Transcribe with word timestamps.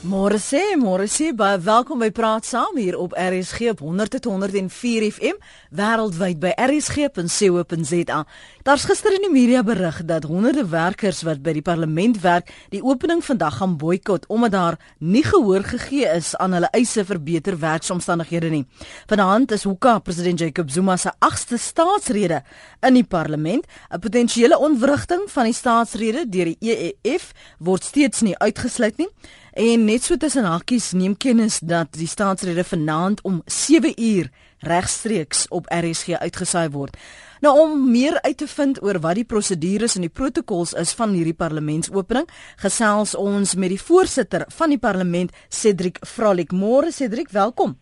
Môre 0.00 0.38
sê, 0.40 0.78
môre 0.80 1.04
sê, 1.12 1.26
baie 1.36 1.58
welkom 1.60 2.00
by 2.00 2.06
Praat 2.08 2.46
Saam 2.48 2.78
hier 2.80 2.96
op 2.96 3.12
RSG 3.12 3.66
op 3.74 3.82
100.104 3.84 5.04
FM 5.12 5.36
wêreldwyd 5.76 6.38
by 6.40 6.54
rsg.co.za. 6.56 8.20
Daar's 8.64 8.86
gister 8.88 9.12
in 9.12 9.26
die 9.26 9.32
media 9.34 9.60
berig 9.60 9.98
dat 10.08 10.24
honderde 10.24 10.64
werkers 10.72 11.20
wat 11.28 11.42
by 11.44 11.52
die 11.52 11.64
parlement 11.66 12.16
werk, 12.24 12.48
die 12.72 12.80
opening 12.80 13.20
vandag 13.20 13.58
gaan 13.58 13.74
boikot 13.76 14.24
omdat 14.32 14.54
daar 14.54 14.78
nie 15.04 15.20
gehoor 15.26 15.68
gegee 15.68 16.08
is 16.14 16.32
aan 16.40 16.56
hulle 16.56 16.72
eise 16.72 17.04
vir 17.04 17.20
beter 17.20 17.58
werksomstandighede 17.60 18.50
nie. 18.54 18.62
Vanaand 19.12 19.52
is 19.52 19.66
Hoeka 19.68 19.98
president 20.00 20.40
Jacob 20.40 20.72
Zuma 20.72 20.96
se 20.96 21.12
agste 21.20 21.60
staatsrede 21.60 22.40
in 22.88 22.96
die 22.96 23.04
parlement. 23.04 23.68
'n 23.92 24.00
Potensiële 24.00 24.56
ontwrigting 24.56 25.28
van 25.28 25.44
die 25.44 25.52
staatsrede 25.52 26.24
deur 26.24 26.54
die 26.56 26.58
EFF 27.04 27.34
word 27.58 27.84
steeds 27.84 28.24
nie 28.24 28.38
uitgesluit 28.38 28.96
nie. 28.96 29.12
En 29.52 29.84
net 29.84 30.04
so 30.06 30.16
tussen 30.16 30.44
hakkies 30.46 30.92
neem 30.94 31.16
kennis 31.16 31.58
dat 31.58 31.96
die 31.98 32.06
staatsrede 32.06 32.64
vanaand 32.64 33.22
om 33.22 33.42
7 33.46 33.92
uur 33.96 34.30
regstreeks 34.58 35.48
op 35.48 35.66
RSG 35.66 36.20
uitgesaai 36.22 36.68
word. 36.70 36.96
Nou 37.40 37.58
om 37.58 37.90
meer 37.90 38.20
uit 38.22 38.36
te 38.36 38.46
vind 38.46 38.82
oor 38.82 39.00
wat 39.00 39.16
die 39.18 39.24
prosedures 39.24 39.96
en 39.96 40.04
die 40.06 40.12
protokols 40.12 40.72
is 40.72 40.92
van 40.94 41.16
hierdie 41.16 41.34
parlementsopening, 41.34 42.28
gesels 42.60 43.14
ons 43.14 43.54
met 43.54 43.72
die 43.72 43.80
voorsitter 43.80 44.44
van 44.48 44.70
die 44.70 44.78
parlement, 44.78 45.32
Cedric 45.48 45.98
Vrolik. 46.04 46.52
Môre 46.52 46.92
Cedric, 46.92 47.32
welkom. 47.32 47.78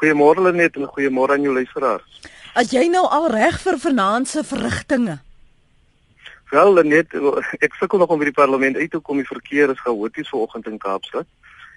Goeiemôre 0.00 0.48
Lenet 0.48 0.76
en 0.76 0.88
goeiemôre 0.88 1.36
aan 1.36 1.46
jou 1.46 1.54
luisteraars. 1.54 2.20
As 2.56 2.72
jy 2.72 2.88
nou 2.88 3.04
al 3.06 3.30
reg 3.30 3.60
vir 3.60 3.78
vanaand 3.78 4.28
se 4.28 4.42
verrigtinge? 4.44 5.20
Wel 6.50 6.82
net 6.86 7.14
ek 7.58 7.74
sukkel 7.74 7.98
nog 7.98 8.12
om 8.14 8.20
by 8.22 8.28
die 8.28 8.36
parlement 8.36 8.76
uit 8.76 8.90
te 8.90 9.00
kom. 9.02 9.18
Die 9.18 9.26
verkeer 9.26 9.72
is 9.72 9.82
chaoties 9.82 10.30
vanoggend 10.30 10.68
in 10.70 10.78
Kaapstad 10.78 11.26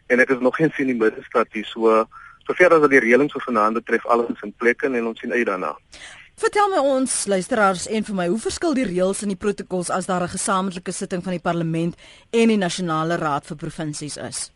en 0.10 0.22
ek 0.22 0.30
is 0.36 0.42
nog 0.42 0.56
geen 0.58 0.72
sien 0.74 0.90
die 0.90 0.98
middestad 0.98 1.50
hier 1.54 1.66
so 1.66 2.06
sover 2.46 2.74
as 2.74 2.86
die 2.90 3.02
reëlings 3.02 3.34
vir 3.34 3.46
vanaand 3.46 3.78
betref 3.82 4.06
alles 4.10 4.42
in 4.46 4.54
plek 4.58 4.86
en 4.86 4.98
ons 5.06 5.20
sien 5.22 5.34
uit 5.34 5.46
daarna. 5.46 5.76
Vertel 6.40 6.70
my 6.72 6.80
ons 6.96 7.14
luisteraars 7.28 7.88
en 7.92 8.06
vir 8.08 8.16
my, 8.16 8.28
hoe 8.32 8.40
verskil 8.40 8.74
die 8.78 8.88
reëls 8.88 9.26
en 9.26 9.34
die 9.34 9.42
protokols 9.42 9.90
as 9.92 10.08
daar 10.08 10.24
'n 10.24 10.36
gesamentlike 10.38 10.92
sitting 10.92 11.24
van 11.24 11.34
die 11.36 11.46
parlement 11.50 11.98
en 12.32 12.48
die 12.48 12.58
nasionale 12.58 13.18
raad 13.18 13.46
vir 13.46 13.58
provinsies 13.58 14.18
is? 14.18 14.52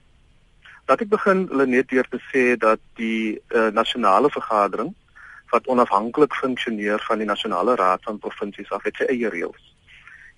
Laat 0.88 1.02
ek 1.02 1.10
begin 1.10 1.50
Lenet 1.52 1.90
deur 1.90 2.08
te 2.10 2.20
sê 2.32 2.58
dat 2.58 2.80
die 2.96 3.42
uh, 3.50 3.70
nasionale 3.72 4.30
vergadering 4.30 4.94
wat 5.52 5.68
onafhanklik 5.68 6.34
funksioneer 6.34 7.00
van 7.08 7.18
die 7.18 7.28
nasionale 7.28 7.76
raad 7.76 8.02
van 8.04 8.20
provinsies 8.20 8.72
af 8.72 8.84
het 8.84 8.96
sy 8.96 9.04
eie 9.04 9.30
reëls 9.30 9.73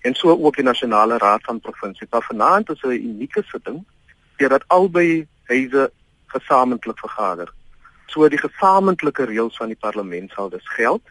en 0.06 0.14
so 0.14 0.30
ook 0.30 0.56
die 0.56 0.64
nasionale 0.64 1.18
raad 1.18 1.42
van 1.42 1.60
provinsie. 1.60 2.06
Maar 2.10 2.22
vanaand 2.22 2.70
is 2.70 2.82
'n 2.82 2.90
unieke 3.10 3.42
sitting 3.46 3.84
deurdat 4.36 4.64
albei 4.66 5.26
huise 5.44 5.90
gesamentlik 6.26 6.98
vergader. 6.98 7.52
So 8.06 8.28
die 8.28 8.38
gesamentlike 8.38 9.24
reëls 9.24 9.56
van 9.56 9.66
die 9.66 9.82
parlement 9.86 10.30
sal 10.30 10.48
dus 10.48 10.68
geld 10.68 11.02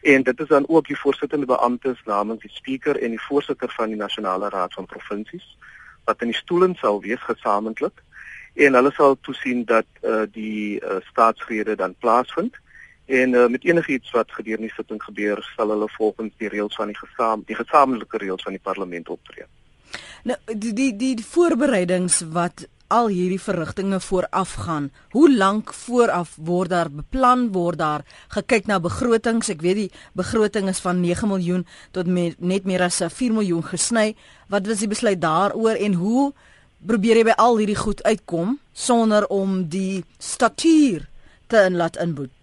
en 0.00 0.22
dit 0.22 0.40
is 0.40 0.48
dan 0.48 0.68
ook 0.68 0.86
die 0.86 0.98
voorsittende 0.98 1.46
beamptes 1.46 2.02
namens 2.04 2.40
die 2.40 2.50
spreker 2.50 3.02
en 3.02 3.10
die 3.10 3.22
voorsitter 3.28 3.72
van 3.76 3.88
die 3.88 3.96
nasionale 3.96 4.48
raad 4.48 4.72
van 4.72 4.86
provinsies 4.86 5.56
wat 6.04 6.20
in 6.22 6.30
die 6.30 6.36
stoele 6.36 6.74
sal 6.74 7.00
wees 7.00 7.22
gesamentlik 7.22 8.02
en 8.54 8.74
hulle 8.74 8.92
sal 8.92 9.16
toesien 9.20 9.64
dat 9.64 9.86
uh, 10.02 10.22
die 10.32 10.80
uh, 10.80 11.00
staatsrede 11.10 11.74
dan 11.76 11.94
plaasvind 11.98 12.54
En 13.06 13.32
uh, 13.32 13.46
met 13.46 13.64
enigiets 13.64 14.10
wat 14.10 14.32
gedurende 14.34 14.66
die 14.66 14.74
sitting 14.74 15.02
gebeur, 15.02 15.42
sal 15.56 15.70
hulle 15.70 15.86
volgens 15.94 16.32
die 16.42 16.48
reëls 16.50 16.74
van 16.74 16.90
die 16.90 16.98
gesaam 16.98 17.44
die 17.46 17.54
gesamentlike 17.54 18.18
reëls 18.18 18.42
van 18.42 18.56
die 18.56 18.62
parlement 18.62 19.08
optree. 19.14 19.46
Nou 20.26 20.36
die 20.50 20.72
die 20.74 20.90
die, 20.98 21.14
voorbereidings 21.22 22.24
wat 22.34 22.66
al 22.90 23.08
hierdie 23.10 23.40
verrigtinge 23.42 24.00
voorafgaan. 24.02 24.90
Hoe 25.14 25.30
lank 25.30 25.72
vooraf 25.74 26.34
word 26.38 26.70
daar 26.70 26.90
beplan 26.90 27.48
word 27.54 27.78
daar 27.78 28.02
gekyk 28.34 28.66
na 28.66 28.80
begrotings? 28.82 29.50
Ek 29.54 29.62
weet 29.62 29.80
die 29.84 29.90
begroting 30.18 30.70
is 30.70 30.82
van 30.82 31.00
9 31.02 31.30
miljoen 31.30 31.66
tot 31.94 32.10
me, 32.10 32.32
net 32.38 32.66
meer 32.66 32.86
as 32.86 32.98
4 33.02 33.34
miljoen 33.34 33.62
gesny. 33.66 34.14
Wat 34.50 34.66
was 34.66 34.82
die 34.82 34.90
besluit 34.90 35.22
daaroor 35.22 35.78
en 35.78 35.98
hoe 35.98 36.32
probeer 36.86 37.22
jy 37.22 37.26
by 37.30 37.38
al 37.42 37.58
hierdie 37.62 37.78
goed 37.78 38.02
uitkom 38.02 38.58
sonder 38.74 39.26
om 39.30 39.62
die 39.70 40.04
statuur 40.18 41.06
te 41.46 41.62
inlaat 41.70 42.02
inboet? 42.02 42.35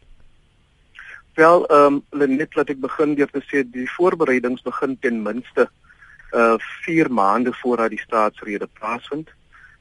Wel, 1.34 1.68
ehm 1.68 2.02
um, 2.10 2.36
net 2.38 2.56
laat 2.56 2.70
ek 2.70 2.82
begin 2.82 3.16
deur 3.18 3.30
te 3.34 3.42
sê 3.50 3.64
die 3.66 3.88
voorbereidings 3.90 4.62
begin 4.62 4.98
ten 5.02 5.22
minste 5.26 5.70
uh 6.32 6.58
4 6.86 7.10
maande 7.10 7.54
voordat 7.54 7.90
die 7.90 8.02
staatsrede 8.02 8.68
plaasvind. 8.80 9.30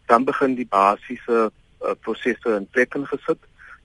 Dan 0.07 0.25
begin 0.25 0.55
die 0.55 0.67
basiese 0.69 1.51
uh, 1.51 1.93
prosesse 2.01 2.57
in 2.57 2.69
plek 2.71 2.97
gesit. 3.13 3.39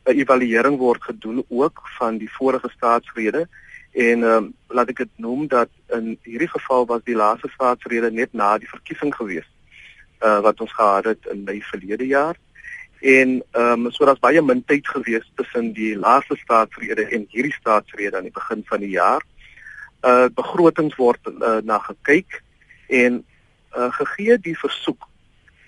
'n 0.07 0.15
Evaluering 0.15 0.77
word 0.77 1.03
gedoen 1.03 1.43
ook 1.47 1.81
van 1.97 2.17
die 2.17 2.31
vorige 2.31 2.69
staatsrede 2.69 3.47
en 3.91 4.23
ehm 4.23 4.35
um, 4.37 4.53
laat 4.67 4.89
ek 4.89 5.03
dit 5.03 5.13
noem 5.15 5.47
dat 5.47 5.69
in 5.91 6.17
hierdie 6.23 6.51
geval 6.55 6.85
was 6.85 7.03
die 7.03 7.15
laaste 7.15 7.49
staatsrede 7.51 8.11
net 8.11 8.33
na 8.33 8.57
die 8.57 8.69
verkiesing 8.75 9.15
gewees 9.15 9.49
uh 10.23 10.39
wat 10.39 10.61
ons 10.61 10.73
gehad 10.73 11.05
het 11.05 11.25
in 11.33 11.43
Mei 11.43 11.59
verlede 11.61 12.07
jaar 12.07 12.35
en 12.99 13.43
ehm 13.51 13.85
um, 13.85 13.91
so 13.91 14.05
daar's 14.05 14.19
baie 14.19 14.41
min 14.41 14.63
tyd 14.65 14.87
gewees 14.87 15.31
tussen 15.35 15.73
die 15.73 15.95
laaste 15.97 16.35
staatsrede 16.35 17.05
en 17.11 17.27
hierdie 17.29 17.53
staatsrede 17.53 18.17
aan 18.17 18.29
die 18.29 18.33
begin 18.33 18.63
van 18.65 18.79
die 18.79 18.89
jaar. 18.89 19.21
Uh 20.01 20.29
begrotings 20.33 20.95
word 20.95 21.19
uh, 21.27 21.59
na 21.63 21.77
gekyk 21.79 22.41
en 22.87 23.23
uh 23.77 23.91
gegee 23.99 24.37
die 24.37 24.57
versoek 24.57 25.05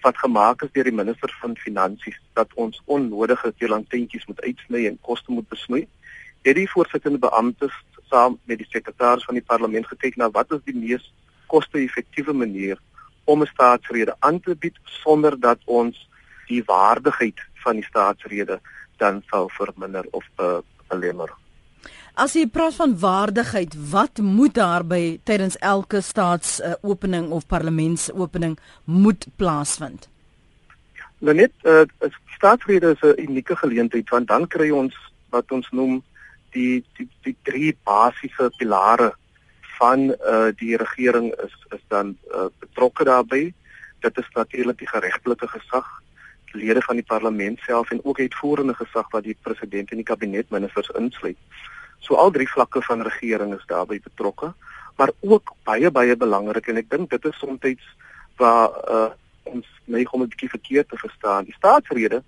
wat 0.01 0.17
gemaak 0.17 0.63
is 0.63 0.71
deur 0.71 0.83
die 0.83 0.95
minister 0.95 1.31
van 1.41 1.55
finansies 1.57 2.17
dat 2.33 2.53
ons 2.55 2.81
onnodige 2.85 3.53
telantjies 3.57 4.25
moet 4.25 4.41
uitsny 4.41 4.85
en 4.87 4.99
koste 5.01 5.31
moet 5.31 5.47
besnoei. 5.49 5.87
Het 6.41 6.55
die 6.55 6.69
voorsittende 6.69 7.19
beamptes 7.19 7.73
saam 8.09 8.39
met 8.43 8.57
die 8.57 8.69
sekretaris 8.69 9.25
van 9.27 9.37
die 9.37 9.45
parlement 9.45 9.87
gekyk 9.87 10.15
na 10.17 10.29
wat 10.31 10.51
is 10.51 10.63
die 10.65 10.75
mees 10.75 11.13
koste-effektiewe 11.47 12.33
manier 12.33 12.79
om 13.25 13.41
'n 13.41 13.51
staatsrede 13.53 14.15
aan 14.19 14.39
te 14.39 14.55
bied 14.55 14.77
sonder 14.83 15.39
dat 15.39 15.59
ons 15.65 16.07
die 16.49 16.63
waardigheid 16.65 17.39
van 17.63 17.79
die 17.79 17.85
staatsrede 17.87 18.59
dan 18.97 19.21
sal 19.29 19.47
verminder 19.55 20.05
of 20.11 20.25
belemmer. 20.89 21.31
As 22.19 22.33
jy 22.35 22.49
praat 22.51 22.75
van 22.75 22.97
waardigheid, 22.99 23.75
wat 23.91 24.19
moet 24.19 24.57
daar 24.57 24.83
by 24.83 25.19
tydens 25.23 25.55
elke 25.63 26.01
staatsopening 26.03 27.29
uh, 27.29 27.35
of 27.37 27.45
parlementsopening 27.47 28.57
moet 28.83 29.27
plaasvind? 29.39 30.09
Nou 31.23 31.35
net 31.35 31.53
uh, 31.63 31.85
staatsrede 32.35 32.91
is 32.95 33.05
'n 33.07 33.21
unieke 33.23 33.55
geleentheid 33.55 34.09
want 34.09 34.27
dan 34.27 34.47
kry 34.47 34.69
ons 34.69 34.95
wat 35.29 35.51
ons 35.51 35.69
noem 35.71 36.03
die 36.51 36.83
die 36.97 37.07
die 37.23 37.35
drie 37.43 37.77
basiese 37.83 38.51
pilare 38.57 39.13
van 39.79 40.11
uh, 40.11 40.51
die 40.59 40.75
regering 40.75 41.31
is 41.45 41.55
is 41.71 41.83
dan 41.87 42.17
uh, 42.35 42.51
betrokke 42.59 43.03
daarbey. 43.03 43.53
Dit 43.99 44.17
is 44.17 44.29
natuurlik 44.35 44.77
die 44.77 44.91
geregtelike 44.91 45.47
gesag, 45.47 45.87
lede 46.53 46.81
van 46.81 46.95
die 46.95 47.05
parlement 47.05 47.59
self 47.59 47.91
en 47.91 48.03
ook 48.03 48.19
uitvoerende 48.19 48.73
gesag 48.73 49.09
wat 49.11 49.23
die 49.23 49.37
president 49.41 49.91
en 49.91 50.01
die 50.01 50.07
kabinetministers 50.07 50.89
insluit. 50.97 51.37
So 51.99 52.15
al 52.15 52.31
drie 52.31 52.47
vlakke 52.49 52.81
van 52.81 53.01
regering 53.01 53.53
is 53.53 53.65
daarbey 53.67 53.99
betrokke, 54.03 54.53
maar 54.97 55.11
ook 55.19 55.53
baie 55.63 55.91
baie 55.91 56.15
belangrik 56.15 56.67
en 56.67 56.81
ek 56.81 56.89
dink 56.89 57.09
dit 57.09 57.25
is 57.25 57.39
soms 57.39 57.83
waar 58.39 58.69
uh, 58.87 59.09
ons 59.43 59.67
neig 59.85 60.11
om 60.11 60.21
'n 60.23 60.31
bietjie 60.31 60.49
verkeerd 60.49 60.89
te 60.89 60.97
verstaan. 60.97 61.43
Die 61.45 61.57
staatsrede 61.57 62.23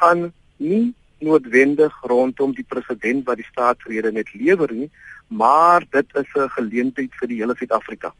gaan 0.00 0.32
nie 0.56 0.94
noodwendig 1.18 1.94
rondom 2.02 2.52
die 2.52 2.66
president 2.68 3.24
wat 3.24 3.36
die 3.36 3.50
staatsrede 3.50 4.12
net 4.12 4.34
lewer 4.34 4.72
nie, 4.72 4.90
maar 5.28 5.84
dit 5.90 6.06
is 6.14 6.30
'n 6.34 6.48
geleentheid 6.48 7.12
vir 7.20 7.28
die 7.28 7.40
hele 7.40 7.56
Suid-Afrika 7.56 8.12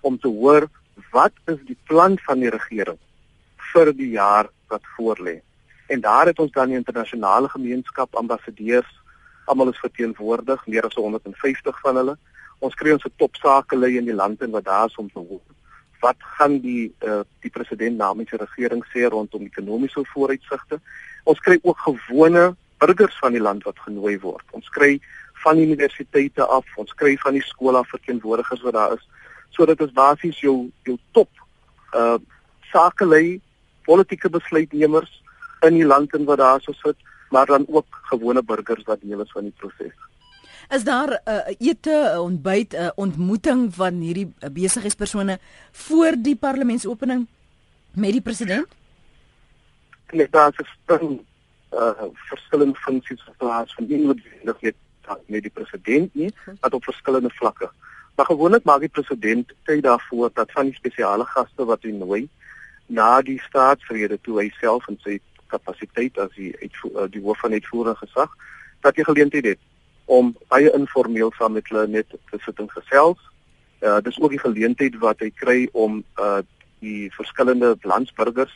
om 0.00 0.18
te 0.18 0.28
hoor 0.28 0.68
wat 1.10 1.32
is 1.46 1.58
die 1.66 1.78
plan 1.84 2.18
van 2.18 2.40
die 2.40 2.50
regering 2.50 2.98
vir 3.72 3.92
die 3.96 4.10
jaar 4.14 4.50
wat 4.68 4.82
voorlê. 4.96 5.40
En 5.90 6.00
daar 6.00 6.26
het 6.26 6.38
ons 6.38 6.52
dan 6.52 6.70
die 6.70 6.78
internasionale 6.78 7.48
gemeenskap 7.48 8.14
ambassadeurs, 8.14 8.90
almal 9.44 9.72
is 9.72 9.82
verteenwoordig, 9.82 10.66
meer 10.66 10.86
as 10.86 10.94
150 10.94 11.80
van 11.80 11.96
hulle. 11.96 12.16
Ons 12.60 12.76
kry 12.78 12.92
ons 12.94 13.06
top 13.16 13.38
sakelei 13.40 13.96
in 13.98 14.06
die 14.06 14.14
land 14.14 14.42
en 14.42 14.54
wat 14.54 14.68
daar 14.68 14.86
is 14.86 14.98
om 15.00 15.08
te 15.10 15.18
hoor. 15.18 15.42
Wat 16.00 16.16
gaan 16.36 16.60
die 16.62 16.92
uh, 17.04 17.20
die 17.44 17.50
president 17.50 17.98
namens 17.98 18.30
die 18.30 18.38
regering 18.40 18.84
sê 18.92 19.08
rondom 19.08 19.48
ekonomiese 19.48 20.04
vooruitsigte? 20.12 20.78
Ons 21.24 21.42
kry 21.44 21.58
ook 21.62 21.82
gewone 21.88 22.52
burgers 22.80 23.18
van 23.18 23.34
die 23.36 23.42
land 23.42 23.66
wat 23.68 23.82
genooi 23.84 24.16
word. 24.22 24.46
Ons 24.56 24.68
kry 24.72 24.94
van 25.42 25.58
universiteite 25.58 26.46
af, 26.46 26.68
ons 26.76 26.94
kry 26.94 27.16
van 27.20 27.36
die 27.36 27.44
skole 27.44 27.82
verteenwoordigers 27.90 28.62
wat 28.64 28.76
daar 28.78 28.96
is. 28.96 29.06
So 29.50 29.66
dit 29.66 29.80
is 29.80 29.92
basies 29.96 30.40
jou 30.40 30.70
jou 30.86 30.98
top 31.16 31.46
uh 31.96 32.18
sakelei 32.70 33.40
politieke 33.90 34.30
besluitnemers 34.30 35.12
in 35.66 35.76
die 35.80 35.88
land 35.92 36.14
en 36.16 36.24
wat 36.30 36.38
daar 36.38 36.62
so 36.64 36.72
sit, 36.82 36.96
maar 37.30 37.46
dan 37.46 37.66
ook 37.68 38.00
gewone 38.12 38.42
burgers 38.42 38.86
wat 38.86 39.02
deel 39.02 39.20
is 39.26 39.36
van 39.36 39.48
die 39.48 39.56
proses. 39.62 39.96
Is 40.70 40.84
daar 40.84 41.10
'n 41.10 41.30
uh, 41.30 41.68
ete, 41.68 41.90
'n 41.90 42.16
uh, 42.16 42.22
ontbyt, 42.22 42.72
'n 42.72 42.76
uh, 42.76 42.90
ontmoeting 42.94 43.74
van 43.74 43.94
hierdie 44.06 44.28
uh, 44.28 44.50
besigheidspersone 44.50 45.38
voor 45.72 46.12
die 46.18 46.36
parlementsopening 46.36 47.26
met 47.94 48.12
die 48.12 48.26
president? 48.28 48.68
net 50.12 50.32
daar 50.32 50.52
is 50.56 50.70
'n 50.86 51.26
uh 51.72 52.02
verskillende 52.12 52.78
funksies 52.78 53.22
geplaas 53.22 53.74
van 53.74 53.86
nie 53.86 53.98
noodwendig 53.98 54.60
net 54.60 54.74
net 55.26 55.42
die 55.42 55.50
president 55.50 56.14
nie, 56.14 56.34
maar 56.60 56.70
op 56.70 56.84
verskillende 56.84 57.30
vlakke. 57.30 57.70
Maar 58.14 58.26
gewoonlik 58.26 58.64
maak 58.64 58.80
die 58.80 58.88
president 58.88 59.52
tyd 59.64 59.82
daarvoor 59.82 60.30
dat 60.34 60.52
van 60.52 60.64
die 60.64 60.74
spesiale 60.74 61.24
gaste 61.24 61.64
wat 61.64 61.82
hy 61.82 61.90
nooi 61.90 62.28
na 62.90 63.22
die 63.22 63.38
staatsrede 63.48 64.18
toe 64.26 64.40
hy 64.40 64.48
self 64.60 64.88
en 64.90 64.98
sy 65.04 65.18
kapasiteit 65.50 66.18
as 66.18 66.30
die 66.36 66.52
uitvoer, 66.62 67.10
die 67.10 67.22
hoof 67.22 67.42
van 67.44 67.56
uitvoerende 67.56 67.98
gesag 68.02 68.32
dat 68.84 68.96
jy 68.96 69.04
geleentheid 69.04 69.52
het 69.52 69.62
om 70.10 70.32
baie 70.50 70.70
informeel 70.74 71.30
saam 71.38 71.54
met 71.58 71.68
hulle 71.70 71.86
net 71.86 72.08
te 72.30 72.38
sit 72.44 72.58
en 72.58 72.70
gesels. 72.70 73.20
Uh 73.80 74.00
dis 74.04 74.18
ook 74.20 74.34
die 74.34 74.42
geleentheid 74.42 74.96
wat 75.02 75.22
hy 75.22 75.30
kry 75.42 75.60
om 75.72 76.02
uh 76.18 76.40
die 76.80 77.10
verskillende 77.12 77.74
landsburgers 77.84 78.52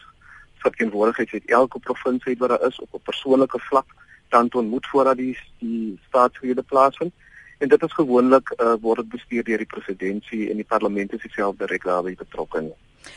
verteenwoordigheid 0.65 1.33
uit 1.33 1.51
elke 1.59 1.79
provinsie 1.79 2.37
wat 2.41 2.55
daar 2.55 2.67
is 2.69 2.81
op 2.81 2.95
'n 2.95 3.07
persoonlike 3.11 3.61
vlak 3.69 3.87
dan 4.29 4.49
te 4.49 4.59
ontmoet 4.59 4.87
voordat 4.87 5.17
die 5.17 5.37
die 5.59 5.99
staatsrede 6.09 6.63
plaasvind. 6.63 7.13
En 7.59 7.69
dit 7.69 7.83
is 7.83 7.93
gewoonlik 7.93 8.55
uh, 8.57 8.75
word 8.81 8.99
dit 9.03 9.09
bestuur 9.09 9.45
deur 9.45 9.63
die 9.63 9.75
presidentsie 9.77 10.51
en 10.51 10.57
die 10.57 10.71
parlement 10.75 11.13
is 11.13 11.33
self 11.33 11.57
direk 11.57 11.85
daarbey 11.85 12.15
betrokke. 12.15 12.65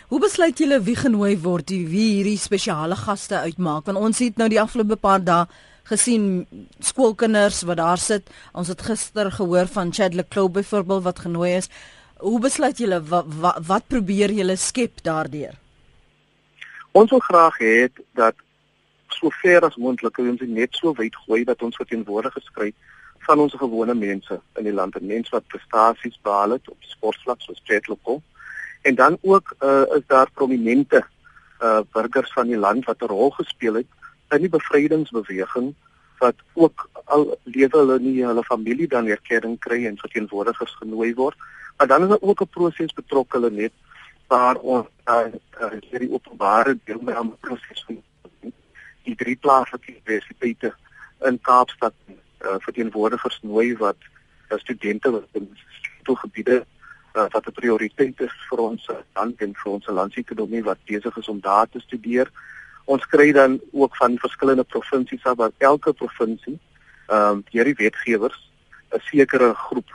Hoe 0.07 0.19
besluit 0.19 0.59
julle 0.59 0.79
wie 0.83 0.95
genooi 0.95 1.35
word, 1.43 1.69
wie 1.69 2.09
hierdie 2.17 2.37
spesiale 2.39 2.95
gaste 2.95 3.39
uitmaak? 3.47 3.85
Want 3.89 3.97
ons 3.97 4.19
het 4.23 4.37
nou 4.37 4.47
die 4.51 4.61
afgelope 4.61 4.95
paar 4.95 5.23
dae 5.23 5.45
gesien 5.87 6.47
skoolkinders 6.79 7.61
wat 7.67 7.79
daar 7.79 8.01
sit. 8.01 8.27
Ons 8.53 8.71
het 8.73 8.81
gister 8.81 9.31
gehoor 9.31 9.67
van 9.71 9.93
Chadwick 9.93 10.29
Clough 10.29 10.53
byvoorbeeld 10.53 11.03
wat 11.03 11.19
genooi 11.19 11.53
is. 11.61 11.69
Hoe 12.17 12.39
besluit 12.39 12.77
julle 12.77 12.99
wat, 13.03 13.25
wat 13.39 13.63
wat 13.67 13.87
probeer 13.87 14.33
julle 14.33 14.55
skep 14.55 15.03
daardeur? 15.03 15.55
Ons 16.91 17.11
wil 17.13 17.23
graag 17.23 17.57
hê 17.61 17.87
dat 18.17 18.35
so 19.17 19.29
ver 19.41 19.65
as 19.65 19.75
moontlik 19.75 20.17
ons 20.21 20.41
net 20.41 20.75
so 20.75 20.93
wyd 20.97 21.15
gooi 21.25 21.43
dat 21.45 21.61
ons 21.61 21.75
verteenwoordig 21.75 22.33
geskryf 22.33 22.75
van 23.27 23.39
ons 23.43 23.53
gewone 23.59 23.93
mense 23.93 24.39
in 24.59 24.67
die 24.67 24.73
land, 24.73 24.95
mense 25.01 25.33
wat 25.35 25.47
prestasies 25.51 26.17
behaal 26.23 26.55
het 26.57 26.69
op 26.71 26.89
sportvlak 26.93 27.41
soos 27.43 27.61
Chetloko. 27.67 28.21
En 28.87 28.95
dan 28.95 29.17
ook 29.21 29.55
uh, 29.59 29.81
is 29.97 30.05
daar 30.07 30.31
prominente 30.31 31.05
uh 31.61 31.79
burgers 31.91 32.31
van 32.33 32.47
die 32.47 32.57
land 32.57 32.85
wat 32.85 33.01
'n 33.01 33.05
rol 33.05 33.29
gespeel 33.29 33.73
het 33.73 33.89
in 34.29 34.41
die 34.45 34.49
bevrydingsbeweging 34.49 35.73
wat 36.17 36.35
ook 36.53 36.89
al 37.03 37.39
lewe 37.43 37.77
hulle 37.77 37.99
nie 37.99 38.25
hulle 38.25 38.43
familie 38.43 38.87
dan 38.87 39.07
erkenning 39.07 39.59
kry 39.59 39.85
en 39.85 39.97
verteenwoordigers 39.97 40.75
genooi 40.75 41.13
word. 41.13 41.35
Maar 41.77 41.87
dan 41.87 42.03
is 42.03 42.09
daar 42.09 42.21
ook 42.29 42.41
'n 42.41 42.49
proses 42.57 42.93
betrokke 42.93 43.37
hulle 43.37 43.51
net 43.51 43.73
waar 44.27 44.55
ons 44.55 44.87
uh, 45.05 45.27
uh, 45.61 45.99
die 45.99 46.11
openbare 46.11 46.77
deelname 46.83 47.35
proses 47.39 47.83
van 47.85 48.03
die 49.03 49.15
drie 49.15 49.35
plaaslike 49.35 49.91
universiteite 49.91 50.73
in 51.19 51.41
Kaapstad 51.41 51.93
uh, 52.07 52.55
verteenwoordigers 52.59 53.39
nooi 53.41 53.77
wat 53.77 53.97
uh, 54.49 54.57
studente 54.57 55.11
wat 55.11 55.27
in 55.31 55.57
toegebiede 56.03 56.65
uh, 57.17 57.25
wat 57.33 57.47
'n 57.47 57.59
prioriteit 57.59 58.21
is 58.21 58.35
vir 58.49 58.59
ons 58.59 58.89
land 59.13 59.41
en 59.41 59.53
vir 59.63 59.71
ons 59.71 59.85
landsekonomie 59.85 60.63
wat 60.63 60.85
besig 60.85 61.17
is 61.17 61.27
om 61.27 61.39
daar 61.39 61.69
te 61.69 61.79
studeer. 61.79 62.31
Ons 62.85 63.05
kry 63.05 63.31
dan 63.31 63.59
ook 63.71 63.95
van 63.95 64.17
verskillende 64.17 64.63
provinsies 64.63 65.23
af 65.23 65.37
waar 65.37 65.51
elke 65.57 65.93
provinsie 65.93 66.59
ehm 67.07 67.37
uh, 67.37 67.51
hierdie 67.51 67.79
wetgewers 67.83 68.39
'n 68.91 68.99
sekere 68.99 69.53
groep 69.53 69.89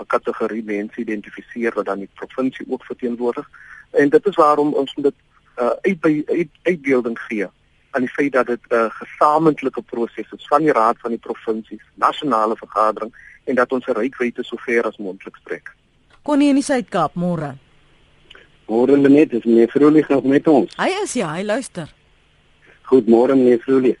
'n 0.00 0.06
kategorie 0.06 0.64
mense 0.64 1.00
identifiseer 1.00 1.72
wat 1.74 1.84
dan 1.84 1.98
die 1.98 2.10
provinsie 2.14 2.66
ook 2.68 2.84
verteenwoordig. 2.84 3.48
En 3.90 4.08
dit 4.08 4.26
is 4.26 4.36
waarom 4.36 4.74
ons 4.74 4.94
dit 4.94 5.14
uh, 5.58 5.70
uit 5.80 6.00
by 6.00 6.22
uit, 6.26 6.48
uitbeelding 6.62 7.18
gee 7.18 7.48
aan 7.90 8.04
die 8.04 8.12
feit 8.12 8.32
dat 8.32 8.46
dit 8.46 8.60
'n 8.68 8.74
uh, 8.74 8.90
gesamentlike 8.90 9.82
proses 9.82 10.32
is 10.36 10.46
van 10.46 10.62
die 10.62 10.72
raad 10.72 10.96
van 10.98 11.10
die 11.10 11.24
provinsies, 11.28 11.82
nasionale 11.94 12.56
vergadering 12.56 13.14
en 13.44 13.54
dat 13.54 13.72
ons 13.72 13.86
rykwyte 13.86 14.42
so 14.42 14.56
ver 14.56 14.82
as 14.84 14.96
moontlik 14.96 15.36
strek. 15.36 15.75
Konnie 16.26 16.48
in 16.50 16.58
die 16.58 16.64
Suid-Kaap 16.66 17.14
môre. 17.14 17.52
Môre 18.66 18.96
net 18.98 19.34
is 19.36 19.44
meneer 19.46 19.70
Vrolik 19.70 20.08
nog 20.10 20.24
met 20.26 20.48
ons. 20.50 20.72
Hy 20.74 20.88
is 21.04 21.12
ja, 21.14 21.28
hy 21.36 21.44
luister. 21.46 21.92
Goeiemôre 22.90 23.36
meneer 23.38 23.60
Vrolik. 23.62 24.00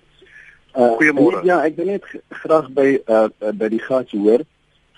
Uh, 0.74 0.96
Goeiemôre. 0.98 1.44
Ja, 1.46 1.60
ek 1.62 1.78
wil 1.78 1.92
net 1.92 2.08
graag 2.42 2.72
by 2.74 2.96
uh, 3.06 3.28
by 3.60 3.70
die 3.70 3.82
gas 3.84 4.10
hoor. 4.10 4.42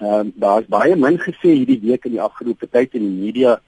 Ehm 0.00 0.30
uh, 0.30 0.32
daar's 0.40 0.70
baie 0.72 0.96
min 0.96 1.20
gesê 1.20 1.52
hierdie 1.52 1.76
week 1.84 2.08
in 2.08 2.16
die 2.16 2.25
afgelope 2.25 2.70
tyd 2.72 2.96
in 2.96 3.04
die 3.04 3.20
media 3.26 3.58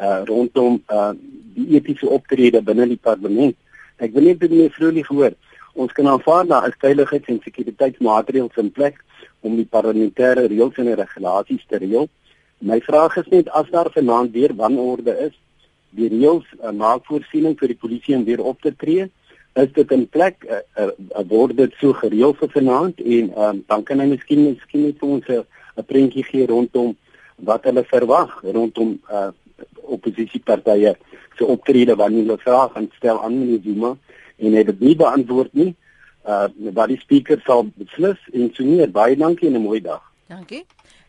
uh 0.00 0.24
rondom 0.30 0.80
uh 0.88 1.12
die 1.54 1.76
etiese 1.76 2.08
optrede 2.08 2.64
binne 2.64 2.88
die 2.88 3.00
parlement. 3.10 3.58
Ek 4.00 4.16
wil 4.16 4.30
net 4.30 4.40
baie 4.40 4.72
vrolik 4.80 5.12
hoor. 5.12 5.36
Ons 5.76 5.92
kan 5.92 6.08
aanvaar 6.08 6.48
dat 6.48 6.70
as 6.70 6.80
veiligheids- 6.80 7.28
en 7.28 7.44
sekuriteitsmaatreëls 7.44 8.56
in 8.64 8.72
plek 8.72 9.02
om 9.44 9.60
die 9.60 9.68
parlementêre 9.68 10.48
reëls 10.48 10.80
en 10.80 10.94
regulasies 11.04 11.68
te 11.68 11.84
reël. 11.84 12.08
My 12.64 12.80
vraag 12.80 13.16
is 13.20 13.28
net 13.28 13.50
as 13.52 13.68
daar 13.70 13.90
vanaand 13.92 14.32
weer 14.32 14.54
wanorde 14.56 15.12
is, 15.26 15.34
die 15.92 16.08
reëls 16.08 16.46
uh, 16.62 16.70
maak 16.72 17.04
voorsiening 17.04 17.58
vir 17.60 17.74
die 17.74 17.80
polisie 17.80 18.16
om 18.16 18.24
weer 18.24 18.40
op 18.40 18.62
te 18.64 18.72
tree. 18.72 19.10
Is 19.60 19.72
dit 19.76 19.90
in 19.92 20.06
plek 20.08 20.46
uh, 20.48 20.62
uh, 20.80 21.24
word 21.28 21.58
dit 21.58 21.74
so 21.80 21.92
gereël 21.98 22.32
vir 22.38 22.50
vanaand 22.54 23.02
en 23.04 23.28
um, 23.46 23.60
dan 23.68 23.84
kan 23.84 24.00
hy 24.00 24.06
miskien 24.14 24.46
miskien 24.46 24.86
net 24.88 24.96
vir 25.02 25.12
ons 25.16 25.28
'n 25.28 25.84
prentjie 25.90 26.24
gee 26.24 26.46
rondom 26.48 26.94
wat 27.36 27.68
hulle 27.68 27.84
verwag 27.84 28.32
rondom 28.56 28.96
uh, 29.12 29.28
oppositiepartye 29.82 30.94
se 31.36 31.44
optrede 31.44 31.94
wanneer 32.00 32.24
hulle 32.24 32.38
vrae 32.46 32.68
gaan 32.72 32.88
stel 32.96 33.20
aan 33.20 33.38
meneer 33.38 33.60
Zuma 33.62 33.92
en 34.38 34.52
hy 34.52 34.62
het 34.62 34.72
dit 34.72 34.80
nie 34.80 34.96
beantwoord 34.96 35.52
nie. 35.52 35.74
Uh 36.24 36.48
wat 36.72 36.88
die 36.88 37.00
spreker 37.02 37.42
sal 37.44 37.68
beslis 37.76 38.20
en 38.32 38.48
so 38.56 38.64
meer. 38.64 38.88
Baie 38.88 39.16
dankie 39.16 39.48
en 39.48 39.60
'n 39.60 39.66
mooi 39.68 39.80
dag. 39.80 40.02
Dankie. 40.28 40.64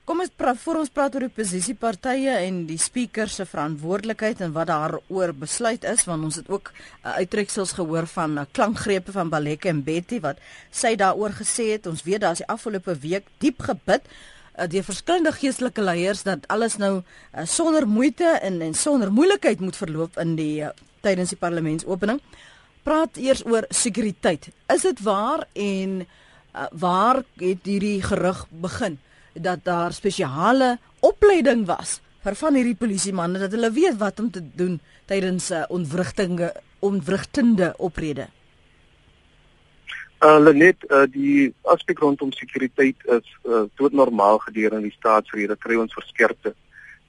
Kom 0.05 0.19
ons 0.21 0.29
praat 0.37 0.59
voor 0.61 0.77
ons 0.83 0.91
praat 0.93 1.15
oor 1.17 1.23
die 1.25 1.31
oppositiepartye 1.31 2.33
en 2.45 2.59
die 2.69 2.77
spreker 2.77 3.31
se 3.33 3.41
verantwoordelikheid 3.49 4.43
en 4.45 4.51
wat 4.53 4.67
daaroor 4.69 5.31
besluit 5.33 5.85
is 5.89 6.03
want 6.05 6.27
ons 6.27 6.35
het 6.37 6.49
ook 6.53 6.67
uh, 6.69 7.15
uittreksels 7.23 7.71
gehoor 7.73 8.05
van 8.11 8.35
uh, 8.37 8.43
klankgrepe 8.53 9.15
van 9.15 9.31
Baleke 9.33 9.71
en 9.71 9.79
Betty 9.87 10.19
wat 10.21 10.37
sy 10.69 10.91
daaroor 11.01 11.33
gesê 11.39 11.71
het. 11.71 11.89
Ons 11.89 12.03
weet 12.05 12.21
daar's 12.21 12.43
die 12.43 12.45
afgelope 12.53 12.93
week 13.01 13.31
diep 13.41 13.65
gebid 13.65 14.05
uh, 14.05 14.67
deur 14.69 14.85
verskillende 14.85 15.33
geestelike 15.39 15.81
leiers 15.81 16.21
dat 16.27 16.45
alles 16.53 16.77
nou 16.77 16.99
uh, 16.99 17.47
sonder 17.49 17.89
moeite 17.89 18.29
en 18.45 18.61
en 18.61 18.77
sonder 18.77 19.09
moeilikheid 19.09 19.63
moet 19.65 19.81
verloop 19.81 20.21
in 20.21 20.37
die 20.37 20.59
uh, 20.67 20.69
tydens 21.01 21.33
die 21.33 21.41
parlementsopening. 21.41 22.21
Praat 22.85 23.17
eers 23.17 23.41
oor 23.49 23.65
sekuriteit. 23.73 24.51
Is 24.69 24.85
dit 24.85 25.01
waar 25.01 25.47
en 25.49 25.97
uh, 26.05 26.69
waar 26.77 27.23
het 27.41 27.65
hierdie 27.65 28.05
gerug 28.05 28.45
begin 28.53 29.01
dat 29.35 29.63
daar 29.63 29.93
spesiale 29.93 30.77
opleiding 30.99 31.65
was 31.67 31.99
vir 32.25 32.37
van 32.39 32.55
hierdie 32.57 32.77
polisiemanne 32.79 33.39
dat 33.39 33.53
hulle 33.53 33.71
weet 33.71 33.99
wat 34.01 34.19
om 34.19 34.31
te 34.31 34.41
doen 34.41 34.79
tydens 35.05 35.51
uh, 35.51 35.63
ontwrigtinge 35.69 36.53
ontwrigtende 36.85 37.73
oprede? 37.77 38.27
Uh 40.25 40.37
Lenet, 40.39 40.85
uh, 40.89 41.03
die 41.11 41.53
aspek 41.73 41.99
rondom 41.99 42.31
sekuriteit 42.33 43.01
is 43.17 43.27
uh, 43.43 43.65
doodnormaal 43.75 44.39
gedurende 44.45 44.87
die 44.89 44.97
staatsrede 44.97 45.57
kry 45.59 45.77
ons 45.81 45.93
verskerpte 45.93 46.53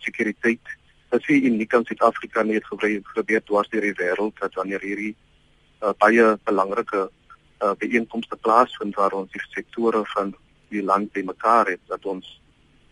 sekuriteit. 0.04 0.74
Dit 1.14 1.28
uniek 1.28 1.72
in 1.72 1.84
Suid-Afrika 1.86 2.42
net 2.42 2.66
gebeur 2.66 3.44
dwars 3.46 3.70
deur 3.72 3.86
die 3.86 3.94
wêreld 4.00 4.34
dat 4.40 4.56
wanneer 4.58 4.82
hierdie 4.84 5.14
uh, 5.14 5.92
baie 6.02 6.34
belangrike 6.44 7.06
uh, 7.06 7.72
byeenkomste 7.78 8.36
plaasvind 8.36 8.96
waar 8.98 9.14
ons 9.16 9.32
die 9.32 9.44
sektore 9.52 10.02
van 10.14 10.34
die 10.68 10.82
land 10.82 11.12
bymekaar 11.12 11.66
het 11.66 11.80
dat 11.86 12.04
ons 12.06 12.40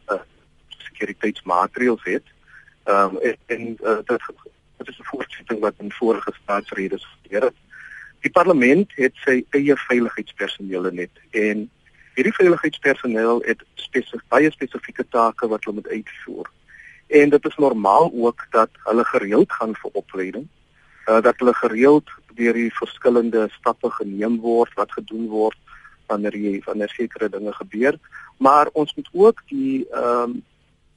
uh, 0.08 0.20
sekuriteitsmaatreëls 0.68 2.04
het. 2.04 2.32
Ehm 2.84 3.16
um, 3.16 3.20
en, 3.20 3.36
en 3.46 3.62
uh, 3.82 3.98
dit, 4.06 4.26
dit 4.78 4.88
is 4.88 4.98
'n 4.98 5.10
voortsetting 5.10 5.60
wat 5.60 5.74
in 5.78 5.92
vorige 5.92 6.32
staatsredes 6.42 7.06
gebeur 7.22 7.42
het. 7.42 7.56
Die 8.20 8.30
parlement 8.30 8.92
het 8.96 9.12
sy 9.24 9.44
eie 9.50 9.76
veiligheidspersoneel 9.76 10.90
net 10.92 11.10
en 11.30 11.70
hierdie 12.14 12.34
veiligheidspersoneel 12.34 13.42
het 13.44 13.64
spesifiek 13.74 14.28
baie 14.28 14.50
spesifieke 14.50 15.04
take 15.08 15.48
wat 15.48 15.64
hulle 15.64 15.80
moet 15.80 15.88
uitvoer. 15.88 16.50
En 17.06 17.30
dit 17.30 17.46
is 17.46 17.56
normaal 17.56 18.12
ook 18.14 18.46
dat 18.50 18.70
hulle 18.84 19.04
gereeld 19.04 19.52
gaan 19.52 19.74
vir 19.74 19.90
opleiding, 19.92 20.46
uh, 21.06 21.20
dat 21.20 21.34
hulle 21.38 21.54
gereeld 21.54 22.10
deur 22.34 22.56
die 22.56 22.70
verskillende 22.74 23.48
stappe 23.58 23.90
geneem 23.90 24.40
word 24.40 24.72
wat 24.74 24.92
gedoen 24.92 25.28
word 25.28 25.58
wanneer 26.06 26.36
jy 26.36 26.62
wanneer 26.64 26.88
sekere 26.88 27.28
dinge 27.28 27.52
gebeur, 27.52 27.98
maar 28.36 28.68
ons 28.72 28.94
moet 28.94 29.08
ook 29.12 29.42
die 29.48 29.86
ehm 29.90 30.30
um, 30.30 30.42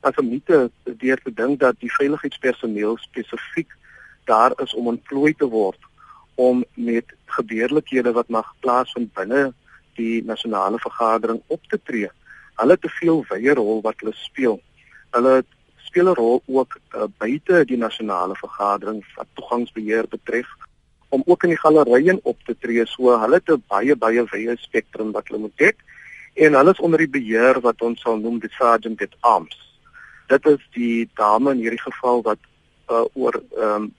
as 0.02 0.16
'n 0.16 0.30
mite 0.30 0.72
deur 0.84 1.20
te 1.24 1.34
dink 1.34 1.60
dat 1.60 1.76
die 1.80 1.92
veiligheidspersoneel 1.92 2.98
spesifiek 2.98 3.72
daar 4.26 4.54
is 4.64 4.74
om 4.74 4.88
ontplooi 4.88 5.34
te 5.36 5.46
word 5.46 5.80
om 6.36 6.66
met 6.74 7.06
gebeurlikhede 7.26 8.12
wat 8.12 8.30
mag 8.30 8.54
plaasvind 8.60 9.14
binne 9.14 9.54
die 9.96 10.24
nasionale 10.24 10.80
vergadering 10.80 11.42
op 11.48 11.62
te 11.68 11.80
tree. 11.84 12.10
Hulle 12.56 12.78
te 12.78 12.90
veel 13.00 13.26
wye 13.30 13.54
rol 13.54 13.82
wat 13.82 14.00
hulle 14.00 14.14
speel. 14.14 14.62
Hulle 15.16 15.44
speel 15.88 16.10
'n 16.10 16.20
rol 16.22 16.42
ook 16.46 16.78
uh, 16.96 17.04
buite 17.18 17.66
die 17.66 17.78
nasionale 17.78 18.36
vergadering 18.36 19.06
wat 19.16 19.28
toegangsbeheer 19.34 20.08
betref 20.08 20.48
om 21.10 21.24
ook 21.26 21.44
in 21.44 21.54
die 21.54 21.60
galerye 21.60 22.20
op 22.24 22.40
te 22.46 22.56
tree. 22.60 22.86
So 22.86 23.20
hulle 23.20 23.40
het 23.40 23.50
'n 23.50 23.64
baie 23.68 23.96
baie 23.96 24.24
wye 24.32 24.56
spektrum 24.58 25.12
wat 25.12 25.28
hulle 25.28 25.40
moet 25.40 25.58
dek 25.58 25.78
en 26.34 26.54
hulle 26.54 26.72
is 26.72 26.80
onder 26.80 27.00
die 27.00 27.14
beheer 27.20 27.62
wat 27.62 27.82
ons 27.82 28.02
sal 28.02 28.18
noem 28.18 28.40
die 28.40 28.54
sergeant 28.58 29.02
at 29.02 29.16
arms. 29.20 29.58
Dit 30.28 30.46
is 30.46 30.68
die 30.74 31.10
dame 31.16 31.52
in 31.52 31.58
hierdie 31.58 31.82
geval 31.82 32.22
wat 32.22 32.40
uh, 32.90 33.06
oor 33.14 33.42
ehm 33.58 33.74
um, 33.74 33.94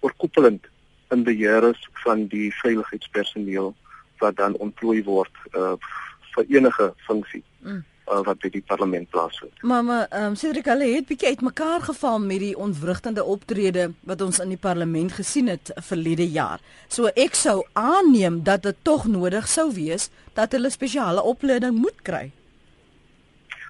oorkoepelend 0.00 0.66
in 1.10 1.22
beheer 1.22 1.62
is 1.68 1.88
van 2.04 2.26
die 2.26 2.50
veiligheidspersoneel 2.62 3.74
wat 4.18 4.36
dan 4.36 4.54
ontplooi 4.54 5.02
word 5.04 5.30
uh, 5.54 5.76
vir 6.34 6.44
enige 6.48 6.94
funksie. 7.06 7.44
Mm 7.60 7.84
uh, 8.10 8.20
wat 8.26 8.40
by 8.42 8.50
die 8.52 8.62
parlement 8.66 9.08
plaasvind. 9.10 9.62
Maar 9.62 9.84
maar 9.84 10.06
ehm 10.10 10.32
um, 10.32 10.34
Cedric 10.36 10.68
hulle 10.70 10.88
het 10.94 11.06
bietjie 11.06 11.28
uitmekaar 11.28 11.80
geval 11.80 12.18
met 12.20 12.38
die 12.38 12.56
ontwrigtende 12.56 13.24
optrede 13.24 13.92
wat 14.00 14.20
ons 14.20 14.38
in 14.38 14.48
die 14.48 14.60
parlement 14.60 15.12
gesien 15.12 15.48
het 15.48 15.72
verlede 15.88 16.26
jaar. 16.30 16.60
So 16.88 17.10
ek 17.14 17.34
sou 17.34 17.62
aanneem 17.72 18.42
dat 18.42 18.62
dit 18.62 18.76
tog 18.82 19.06
nodig 19.06 19.48
sou 19.48 19.72
wees 19.72 20.10
dat 20.34 20.52
hulle 20.52 20.70
spesiale 20.70 21.22
opleiding 21.22 21.78
moet 21.78 22.02
kry. 22.02 22.30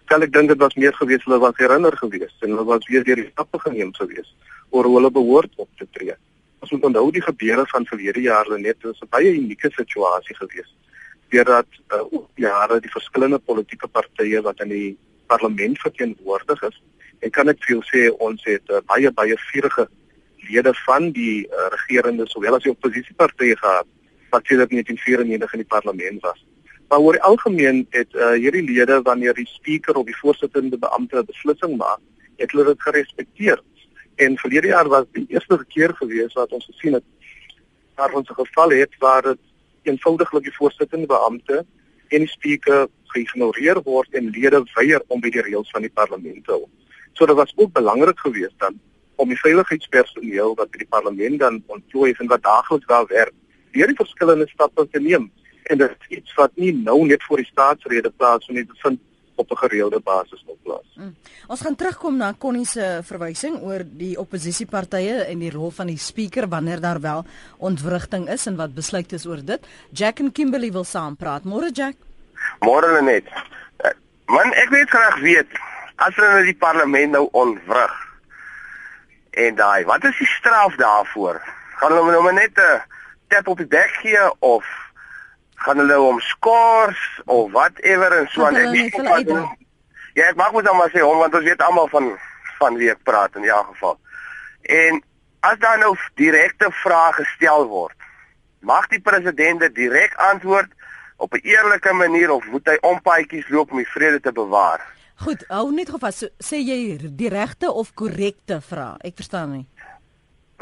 Kan 0.05 0.23
ek 0.23 0.33
dink 0.33 0.49
dit 0.49 0.59
was 0.59 0.75
meer 0.75 0.93
gewees 0.93 1.25
hulle 1.25 1.39
was 1.39 1.57
herinner 1.57 1.97
gewees 1.97 2.35
en 2.41 2.51
hulle 2.51 2.65
was 2.65 2.87
weer 2.89 3.05
deur 3.05 3.17
die 3.17 3.31
stappe 3.31 3.59
geneem 3.59 3.95
gewees 3.95 4.35
oor 4.71 4.85
hoe 4.85 4.97
hulle 4.97 5.11
behoort 5.11 5.53
op 5.57 5.69
te 5.79 5.87
tree. 5.91 6.15
Ons 6.63 6.71
moet 6.71 6.85
onthou 6.85 7.11
die 7.11 7.23
gebeure 7.23 7.65
van 7.67 7.87
verlede 7.87 8.21
jaar 8.23 8.47
net, 8.59 8.79
dit 8.81 8.91
was 8.91 9.01
'n 9.03 9.11
baie 9.11 9.35
unieke 9.35 9.71
situasie 9.71 10.37
geweest 10.37 10.75
deurdat 11.33 11.81
uh, 11.89 12.03
oor 12.13 12.29
jare 12.41 12.81
die 12.85 12.93
verskillende 12.93 13.39
politieke 13.39 13.89
partye 13.89 14.43
wat 14.45 14.61
in 14.65 14.73
die 14.73 14.91
parlement 15.33 15.81
verteenwoordig 15.81 16.63
is. 16.69 16.79
En 17.25 17.31
kan 17.31 17.49
ek 17.53 17.61
vir 17.65 17.77
jou 17.77 17.83
sê 17.89 18.05
ons 18.27 18.47
het 18.49 18.71
uh, 18.71 18.83
baie 18.93 19.11
baie 19.17 19.37
vurige 19.49 19.89
lede 20.49 20.73
van 20.85 21.11
die 21.17 21.47
uh, 21.47 21.69
regerende 21.77 22.27
sowel 22.31 22.59
as 22.59 22.65
die 22.67 22.75
oppositiepartye 22.75 23.57
gehad 23.61 23.89
wat 24.33 24.49
sedert 24.49 24.73
1994 24.73 25.55
in 25.57 25.63
die 25.63 25.73
parlement 25.75 26.25
was. 26.27 26.41
Maar 26.89 27.05
oor 27.05 27.17
die 27.17 27.27
algemeen 27.29 27.85
het 27.97 28.17
uh, 28.17 28.33
hierdie 28.37 28.65
lede 28.69 29.01
wanneer 29.07 29.37
die 29.39 29.49
spreker 29.49 29.97
of 29.97 30.09
die 30.09 30.19
voorsittende 30.19 30.79
beampte 30.79 31.21
'n 31.21 31.31
beslissing 31.31 31.77
maak, 31.77 32.01
het 32.37 32.51
hulle 32.53 32.65
dit 32.65 32.83
gerespekteer. 32.83 33.63
En 34.17 34.39
verlede 34.39 34.73
jaar 34.75 34.89
was 34.89 35.07
die 35.13 35.27
eerste 35.29 35.65
keer 35.69 35.95
gewees 35.95 36.33
wat 36.33 36.53
ons 36.53 36.69
gesien 36.69 36.99
het 36.99 37.05
waar 37.97 38.13
ons 38.13 38.29
'n 38.29 38.35
geval 38.35 38.71
het 38.71 38.93
waar 38.99 39.23
dit 39.23 39.39
eenvoudiglik 39.89 40.47
die 40.47 40.57
voorsittende 40.57 41.07
beampte 41.07 41.63
en 42.09 42.25
die 42.25 42.31
spreker 42.31 42.87
geïgnoreer 43.13 43.83
word 43.85 44.15
en 44.19 44.31
lede 44.35 44.63
weier 44.75 45.05
om 45.09 45.21
by 45.21 45.31
die 45.33 45.45
reëls 45.45 45.71
van 45.75 45.85
die 45.85 45.93
parlement 45.93 46.45
te 46.47 46.55
hou. 46.55 46.67
So 47.13 47.27
dit 47.27 47.37
was 47.37 47.53
ook 47.57 47.73
belangrik 47.73 48.19
geweest 48.19 48.59
dan 48.59 48.81
om 49.21 49.29
die 49.29 49.39
veiligheidspersoneel 49.39 50.57
wat 50.59 50.73
by 50.73 50.83
die 50.83 50.91
parlement 50.91 51.39
dan 51.41 51.61
ontplooi 51.67 52.11
is 52.13 52.21
en 52.23 52.31
wat 52.33 52.43
daagliks 52.43 52.89
daar 52.91 53.07
werk, 53.11 53.35
deur 53.77 53.93
die 53.93 53.99
verskillende 53.99 54.49
stappe 54.49 54.87
te 54.91 55.01
neem. 55.01 55.31
En 55.71 55.79
dit 55.79 55.93
is 56.01 56.17
iets 56.19 56.35
wat 56.35 56.57
nie 56.57 56.73
nou 56.75 56.99
net 57.07 57.23
voor 57.29 57.43
die 57.43 57.51
staatsrede 57.51 58.11
plaasvind 58.17 58.59
nie, 58.59 58.67
dit 58.67 58.85
vind 58.85 59.01
op 59.35 59.51
'n 59.51 59.57
gereelde 59.57 60.01
basis 60.01 60.45
op 60.47 60.59
plaas. 60.63 60.89
Mm. 60.95 61.15
Ons 61.47 61.61
gaan 61.61 61.77
terugkom 61.77 62.17
na 62.17 62.35
Connie 62.39 62.67
se 62.67 63.01
verwysing 63.03 63.63
oor 63.63 63.83
die 63.85 64.19
oppositiepartye 64.19 65.25
en 65.25 65.39
die 65.39 65.51
rol 65.51 65.71
van 65.71 65.87
die 65.87 65.99
spreker 65.99 66.49
wanneer 66.49 66.81
daar 66.81 67.01
wel 67.01 67.25
ontwrigting 67.59 68.29
is 68.29 68.47
en 68.47 68.57
wat 68.57 68.75
besluit 68.75 69.13
is 69.13 69.27
oor 69.27 69.45
dit. 69.45 69.67
Jack 69.91 70.19
en 70.19 70.33
Kimberley 70.33 70.73
wil 70.73 70.85
saam 70.85 71.17
praat. 71.17 71.45
Môre 71.45 71.71
Jack. 71.73 71.95
Môre 72.61 73.03
net. 73.03 73.25
Eh, 73.77 73.91
man, 74.27 74.53
ek 74.53 74.69
weet 74.69 74.91
graag 74.91 75.21
weet 75.21 75.49
as 75.97 76.15
hulle 76.15 76.31
nou 76.31 76.45
die 76.45 76.59
parlement 76.59 77.13
nou 77.13 77.29
ontwrig. 77.33 77.93
En 79.31 79.55
daai, 79.55 79.85
wat 79.85 80.05
is 80.05 80.19
die 80.19 80.27
straf 80.27 80.75
daarvoor? 80.77 81.41
Gaan 81.81 81.93
hulle 81.93 82.13
nou 82.13 82.33
net 82.33 82.59
'n 82.59 82.83
tap 83.29 83.49
op 83.49 83.59
die 83.59 83.67
bek 83.67 83.91
gee 84.03 84.41
of 84.41 84.65
gaan 85.65 85.81
hulle 85.83 85.99
hom 86.01 86.21
skors 86.21 87.01
of 87.25 87.51
whatever 87.53 88.19
en 88.19 88.29
so 88.33 88.47
aan 88.47 88.59
net. 88.59 88.95
Ja, 90.13 90.29
ek 90.29 90.37
mag 90.37 90.53
mos 90.53 90.65
dan 90.67 90.77
maar 90.77 90.93
sê 90.93 91.01
hom 91.01 91.19
want 91.23 91.35
ons 91.35 91.49
weet 91.49 91.63
almal 91.65 91.89
van 91.93 92.13
van 92.59 92.77
wie 92.79 92.91
ek 92.93 93.03
praat 93.03 93.37
in 93.41 93.49
elk 93.49 93.73
geval. 93.73 93.97
En 94.63 95.01
as 95.43 95.59
daar 95.59 95.79
nou 95.81 95.97
direkte 96.21 96.69
vrae 96.83 97.13
gestel 97.17 97.67
word, 97.67 97.97
mag 98.63 98.87
die 98.93 99.01
president 99.03 99.65
dit 99.65 99.75
direk 99.75 100.15
antwoord 100.31 100.71
op 101.17 101.35
'n 101.35 101.43
eerlike 101.43 101.93
manier 101.93 102.31
of 102.31 102.47
moet 102.47 102.67
hy 102.67 102.79
ompaadjies 102.81 103.49
loop 103.49 103.71
om 103.71 103.83
die 103.83 103.93
vrede 103.95 104.21
te 104.21 104.33
bewaar? 104.33 104.81
Goed, 105.23 105.45
hou 105.49 105.71
net 105.73 105.91
gefas, 105.91 106.19
so, 106.19 106.29
sê 106.39 106.59
jy 106.59 106.99
die 106.99 107.29
regte 107.29 107.73
of 107.73 107.95
korrekte 107.95 108.61
vraag? 108.61 108.97
Ek 109.01 109.15
verstaan 109.15 109.51
nie. 109.51 109.67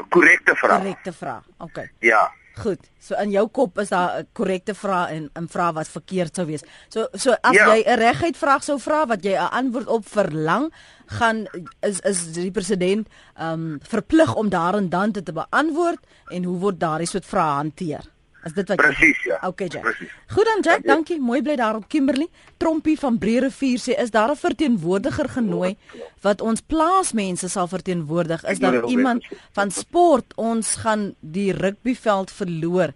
Korrekte 0.09 0.55
vraag. 0.55 0.81
Korrekte 0.81 1.13
vraag. 1.13 1.43
OK. 1.57 1.77
Ja. 1.99 2.31
Goed. 2.59 2.89
So 2.99 3.15
in 3.15 3.31
jou 3.31 3.45
kop 3.47 3.79
is 3.79 3.89
daar 3.89 4.19
'n 4.19 4.27
korrekte 4.33 4.73
vraag 4.75 5.09
en 5.09 5.29
'n 5.33 5.47
vraag 5.47 5.73
wat 5.73 5.87
verkeerd 5.87 6.35
sou 6.35 6.45
wees. 6.45 6.63
So 6.89 7.07
so 7.11 7.31
as 7.41 7.55
ja. 7.55 7.75
jy 7.75 7.83
'n 7.85 7.97
reguit 7.97 8.37
vraag 8.37 8.63
sou 8.63 8.79
vra 8.79 9.05
wat 9.05 9.23
jy 9.23 9.33
'n 9.33 9.51
antwoord 9.51 9.87
op 9.87 10.07
verlang, 10.07 10.73
gaan 11.05 11.47
is 11.79 11.99
is 11.99 12.33
die 12.33 12.51
president 12.51 13.07
ehm 13.35 13.53
um, 13.53 13.79
verplig 13.81 14.35
om 14.35 14.49
daarin 14.49 14.89
dan 14.89 15.11
te, 15.11 15.23
te 15.23 15.33
beantwoord 15.33 15.99
en 16.27 16.43
hoe 16.43 16.59
word 16.59 16.79
daardie 16.79 17.07
soort 17.07 17.25
vrae 17.25 17.55
hanteer? 17.55 18.03
Is 18.43 18.53
dit 18.53 18.67
wat 18.67 18.77
Presies, 18.77 19.23
ja. 19.23 19.37
Okay, 19.45 19.67
Jack. 19.67 19.81
Precies. 19.81 20.09
Goed 20.33 20.45
dan 20.45 20.63
Jack, 20.65 20.85
dankie. 20.85 21.19
Mooi 21.21 21.41
bly 21.41 21.55
daar 21.55 21.75
op 21.75 21.87
Kimberley. 21.87 22.27
Trompie 22.57 22.97
van 22.99 23.17
Breerivier 23.21 23.79
sê 23.79 23.97
is 24.01 24.11
daar 24.11 24.31
'n 24.31 24.35
verteenwoordiger 24.35 25.29
genooi 25.29 25.77
wat 26.21 26.41
ons 26.41 26.61
plaasmense 26.61 27.49
sal 27.49 27.67
verteenwoordig? 27.67 28.43
Is 28.43 28.59
daar 28.59 28.85
iemand 28.85 29.25
van 29.51 29.71
sport? 29.71 30.33
Ons 30.35 30.75
gaan 30.75 31.15
die 31.19 31.53
rugbyveld 31.53 32.31
verloor. 32.31 32.93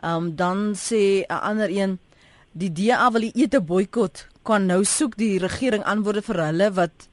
Ehm 0.00 0.14
um, 0.14 0.36
dan 0.36 0.74
sê 0.74 1.22
'n 1.26 1.40
ander 1.42 1.70
een 1.70 1.98
die 2.52 2.72
DA 2.72 3.10
wil 3.10 3.20
die 3.20 3.34
ete 3.34 3.60
boikot. 3.60 4.26
Kan 4.42 4.66
nou 4.66 4.84
soek 4.84 5.16
die 5.16 5.38
regering 5.38 5.84
antwoorde 5.84 6.22
vir 6.22 6.44
hulle 6.44 6.72
wat 6.72 7.08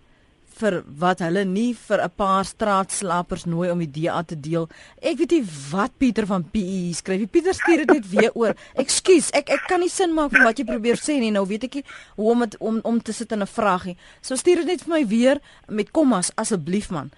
vir 0.56 0.78
wat 1.02 1.20
hulle 1.24 1.44
nie 1.46 1.74
vir 1.74 2.02
'n 2.04 2.12
paar 2.16 2.46
straatslapers 2.46 3.46
nooi 3.46 3.70
om 3.72 3.80
die 3.80 3.92
DA 3.92 4.24
te 4.24 4.40
deel. 4.40 4.70
Ek 5.02 5.18
weet 5.18 5.32
nie 5.32 5.44
wat 5.72 5.92
Pieter 5.98 6.26
van 6.26 6.44
PE 6.44 6.94
skryf. 6.94 7.30
Pieter 7.32 7.54
stuur 7.54 7.86
dit 7.86 7.94
net 7.94 8.10
weer 8.10 8.32
oor. 8.34 8.56
Ekskuus, 8.84 9.32
ek 9.34 9.50
ek 9.50 9.68
kan 9.68 9.80
nie 9.80 9.90
sin 9.90 10.14
maak 10.14 10.32
van 10.32 10.44
wat 10.44 10.58
jy 10.58 10.66
probeer 10.66 10.96
sê 10.96 11.20
nie. 11.20 11.32
Nou 11.32 11.46
weet 11.46 11.64
ek 11.64 11.74
nie 11.76 11.86
hoe 12.16 12.32
om 12.32 12.42
het, 12.42 12.58
om 12.60 12.80
om 12.84 13.02
te 13.02 13.14
sit 13.14 13.32
in 13.32 13.42
'n 13.42 13.48
vraagie. 13.48 13.98
So 14.22 14.36
stuur 14.36 14.56
dit 14.56 14.66
net 14.66 14.84
vir 14.84 14.94
my 14.94 15.08
weer 15.08 15.42
met 15.68 15.92
kommas 15.92 16.32
asseblief 16.36 16.90
man. 16.90 17.12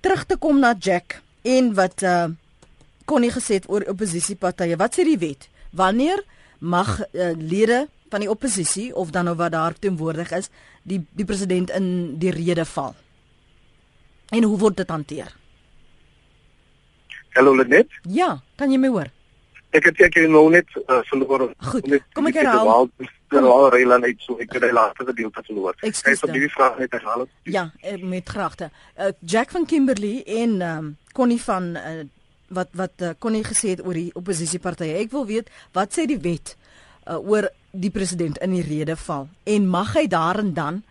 Terug 0.00 0.26
te 0.26 0.36
kom 0.36 0.60
na 0.60 0.74
Jack 0.78 1.22
en 1.42 1.74
wat 1.74 2.02
uh 2.02 2.28
kon 3.08 3.20
nie 3.20 3.32
gesê 3.32 3.60
oor 3.66 3.86
oppositiepartye. 3.88 4.76
Wat 4.76 4.94
sê 4.94 5.04
die 5.04 5.18
wet? 5.18 5.48
Wanneer 5.72 6.20
mag 6.60 7.00
uh, 7.00 7.32
lede 7.36 7.88
van 8.10 8.20
die 8.20 8.30
oppositie 8.30 8.94
of 8.96 9.10
dan 9.10 9.28
nou 9.28 9.36
wat 9.36 9.52
daar 9.52 9.76
teenwoordig 9.78 10.30
is, 10.36 10.50
die 10.88 11.02
die 11.16 11.26
president 11.28 11.70
in 11.76 11.90
die 12.22 12.32
rede 12.34 12.64
val. 12.68 12.96
En 14.34 14.44
hoe 14.44 14.58
word 14.60 14.76
dit 14.76 14.90
hanteer? 14.90 15.30
Hallo 17.36 17.54
Lenet? 17.56 17.92
Ja, 18.02 18.40
kan 18.56 18.72
jy 18.72 18.80
my 18.80 18.90
hoor? 18.92 19.12
Ek 19.76 19.84
het 19.84 20.00
ek 20.00 20.16
nou 20.32 20.46
net 20.50 20.70
uh, 20.80 21.02
verloor. 21.10 21.50
Goed, 21.70 21.88
kom 22.16 22.28
ek 22.30 22.40
herhaal. 22.40 22.88
Ek 23.04 23.34
het 23.36 23.44
al 23.44 23.66
reël 23.74 23.92
net 24.00 24.22
so 24.24 24.38
ek 24.40 24.54
het 24.56 24.64
die 24.64 24.72
laaste 24.72 25.04
gedeelte 25.10 25.44
verloor. 25.44 25.76
Ek 25.84 25.98
vir 26.00 26.32
die 26.32 26.48
vraag 26.54 26.78
net 26.80 26.96
herhaal. 26.96 27.26
Ja, 27.44 27.66
eh, 27.84 27.98
met 28.00 28.32
graagte. 28.32 28.70
Uh, 28.96 29.12
Jack 29.20 29.52
van 29.52 29.68
Kimberley 29.68 30.22
en 30.40 30.56
um, 30.64 30.88
Connie 31.12 31.40
van 31.42 31.74
uh, 31.76 32.06
wat 32.48 32.72
wat 32.80 33.04
uh, 33.04 33.12
Connie 33.20 33.44
gesê 33.44 33.74
het 33.76 33.84
oor 33.84 33.96
die 33.98 34.08
oppositiepartye. 34.16 34.96
Ek 35.04 35.12
wil 35.12 35.28
weet 35.28 35.52
wat 35.76 35.92
sê 35.92 36.08
die 36.08 36.20
wet 36.24 36.56
uh, 37.04 37.20
oor 37.20 37.50
die 37.70 37.90
president 37.90 38.38
in 38.38 38.54
die 38.56 38.62
rede 38.62 38.96
val. 38.96 39.28
En 39.44 39.68
mag 39.68 39.94
hy 39.94 40.06
daarin 40.06 40.54
dan 40.54 40.82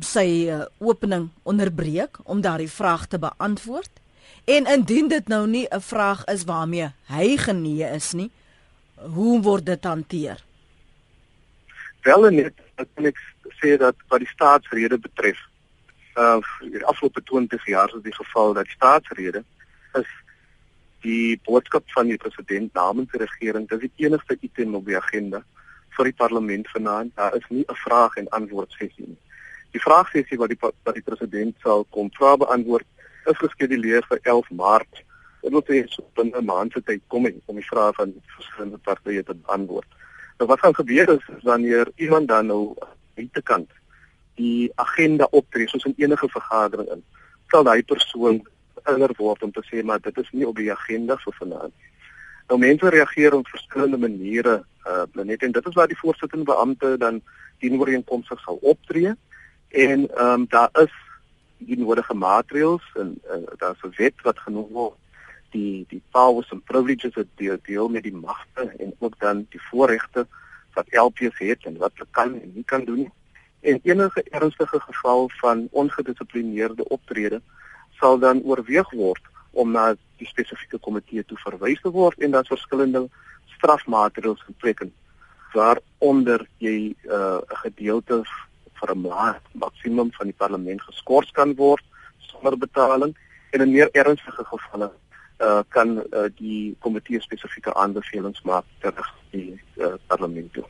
sy 0.00 0.46
uh, 0.52 0.64
opening 0.78 1.30
onderbreek 1.42 2.18
om 2.24 2.40
daardie 2.40 2.70
vraag 2.70 3.06
te 3.06 3.18
beantwoord? 3.18 3.90
En 4.44 4.66
indien 4.66 5.08
dit 5.08 5.28
nou 5.28 5.46
nie 5.46 5.66
'n 5.70 5.80
vraag 5.80 6.24
is 6.24 6.44
waarmee 6.44 6.92
hy 7.06 7.36
genee 7.36 7.84
is 7.94 8.12
nie 8.12 8.30
hoe 8.94 9.40
word 9.42 9.66
dit 9.66 9.84
hanteer? 9.84 10.44
Wel 12.02 12.30
net 12.30 12.54
kan 12.76 13.08
ek 13.08 13.18
sê 13.60 13.76
dat 13.80 13.96
wat 14.08 14.22
die 14.22 14.30
staatsrede 14.30 14.98
betref 14.98 15.40
uh 16.16 16.40
die 16.60 16.84
afgelope 16.84 17.22
20 17.22 17.66
jaar 17.66 17.92
is 17.96 18.02
die 18.02 18.14
geval 18.14 18.54
dat 18.56 18.64
die 18.64 18.76
staatsrede 18.76 19.42
is 20.00 20.08
die 21.04 21.40
boodskap 21.44 21.84
van 21.92 22.08
die 22.08 22.16
president 22.16 22.72
namens 22.74 23.10
die 23.12 23.20
regering 23.20 23.68
dis 23.68 23.84
die 23.84 24.06
enigste 24.06 24.36
item 24.40 24.74
op 24.74 24.86
die 24.86 24.96
agenda 24.96 25.42
vir 25.96 26.10
die 26.10 26.18
parlement 26.22 26.68
vanaand. 26.74 27.14
Daar 27.16 27.36
is 27.36 27.46
nie 27.48 27.64
'n 27.68 27.80
vraag 27.84 28.16
en 28.16 28.28
antwoord 28.28 28.70
sessie 28.72 29.06
nie. 29.06 29.18
Die 29.72 29.80
vraagsessie 29.80 30.38
wat 30.38 30.48
die 30.48 30.58
wat 30.60 30.94
die 30.94 31.06
president 31.08 31.56
sal 31.62 31.86
kom 31.90 32.10
vra 32.18 32.36
beantwoord 32.36 32.86
is 33.26 33.38
geskeduleer 33.38 34.04
vir 34.08 34.18
11 34.22 34.50
Maart. 34.50 35.02
Dit 35.42 35.52
wil 35.52 35.64
sê 35.68 35.84
so 35.88 36.04
binne 36.14 36.38
'n 36.38 36.44
maand 36.44 36.72
se 36.72 36.80
tyd 36.80 37.02
kom 37.08 37.24
hy 37.24 37.34
om 37.46 37.56
die 37.56 37.68
vrae 37.70 37.92
van 37.92 38.14
verskillende 38.36 38.78
partye 38.78 39.22
te 39.22 39.34
beantwoord. 39.34 39.86
Nou 40.38 40.48
wat 40.48 40.60
gaan 40.60 40.74
gebeur 40.74 41.08
is, 41.08 41.24
is 41.36 41.42
wanneer 41.42 41.88
iemand 41.96 42.28
dan 42.28 42.46
nou 42.46 42.74
buitekant 43.14 43.70
die 44.34 44.70
agenda 44.74 45.28
optree 45.30 45.68
soos 45.68 45.84
in 45.84 45.94
enige 45.96 46.28
vergadering 46.28 46.88
in, 46.92 47.04
sal 47.50 47.64
daai 47.64 47.82
persoon 47.82 48.42
inner 48.90 49.12
word 49.18 49.42
om 49.42 49.52
te 49.52 49.62
sê 49.70 49.82
maar 49.82 50.00
dit 50.00 50.18
is 50.18 50.30
nie 50.32 50.46
op 50.46 50.56
die 50.56 50.72
agenda 50.72 51.16
vir 51.24 51.36
vanaand. 51.38 51.74
Nou 52.46 52.58
mense 52.58 52.88
reageer 52.88 53.34
op 53.34 53.48
verskillende 53.48 53.98
maniere, 53.98 54.64
uh 54.86 55.24
net 55.24 55.42
en 55.42 55.52
dit 55.52 55.66
is 55.66 55.74
waar 55.74 55.88
die 55.88 55.98
voorsittende 55.98 56.44
beampte 56.44 56.96
dan 56.98 57.22
dienooreenkomstig 57.58 58.40
sal 58.40 58.58
optree 58.62 59.14
en 59.68 60.08
ehm 60.08 60.32
um, 60.32 60.46
daar 60.48 60.70
is 60.82 60.94
die 61.58 61.78
nodige 61.78 62.14
maatreëls 62.14 62.86
en 62.94 63.18
uh, 63.24 63.42
daar's 63.58 63.82
'n 63.82 63.94
wet 63.96 64.22
wat 64.22 64.38
genoem 64.38 64.72
word 64.72 64.98
die 65.50 65.84
die 65.88 66.02
powers 66.10 66.50
and 66.52 66.64
privileges 66.64 67.14
wat 67.14 67.30
deel, 67.34 67.58
deel 67.62 67.88
met 67.88 68.02
die 68.02 68.16
magte 68.16 68.72
en 68.78 68.94
ook 68.98 69.18
dan 69.18 69.46
die 69.50 69.62
voorregte 69.70 70.26
wat 70.74 70.86
LPS 70.90 71.38
het 71.38 71.64
en 71.64 71.76
wat 71.76 71.92
hulle 71.94 72.08
kan 72.10 72.40
en 72.40 72.52
nie 72.54 72.64
kan 72.64 72.84
doen 72.84 72.96
nie. 72.96 73.12
En 73.60 73.80
enige 73.82 74.22
ernstige 74.22 74.80
geval 74.80 75.30
van 75.40 75.68
ongedissiplineerde 75.70 76.88
optrede 76.88 77.40
sal 77.98 78.18
dan 78.18 78.42
oorweeg 78.42 78.90
word 78.90 79.22
om 79.56 79.72
na 79.72 79.94
die 80.20 80.28
spesifieke 80.28 80.78
komitee 80.78 81.24
toe 81.24 81.38
verwys 81.44 81.80
te 81.82 81.92
word 81.92 82.20
en 82.20 82.36
dan 82.36 82.48
verskillende 82.48 83.06
strafmaatreëls 83.56 84.42
getrek 84.48 84.84
waaronder 85.54 86.44
jy 86.58 86.92
uh, 87.08 87.40
'n 87.40 87.52
uh, 87.52 87.60
gedeelte 87.64 88.22
vir 88.78 88.94
'n 88.94 89.00
maand 89.00 89.44
maksimum 89.52 90.12
van 90.18 90.26
die 90.30 90.38
parlement 90.42 90.82
geskort 90.82 91.32
kan 91.32 91.54
word 91.54 91.84
sonder 92.18 92.56
betaling 92.58 93.16
en 93.52 93.60
in 93.60 93.72
meer 93.72 93.90
ernstige 93.92 94.44
gevalle 94.44 94.90
uh, 95.40 95.60
kan 95.68 95.98
uh, 95.98 96.28
die 96.36 96.76
komitee 96.78 97.20
spesifieke 97.20 97.74
aanbevelings 97.74 98.42
maak 98.42 98.64
terug 98.80 99.08
die 99.30 99.60
uh, 99.76 99.94
parlement 100.06 100.52
toe. 100.52 100.64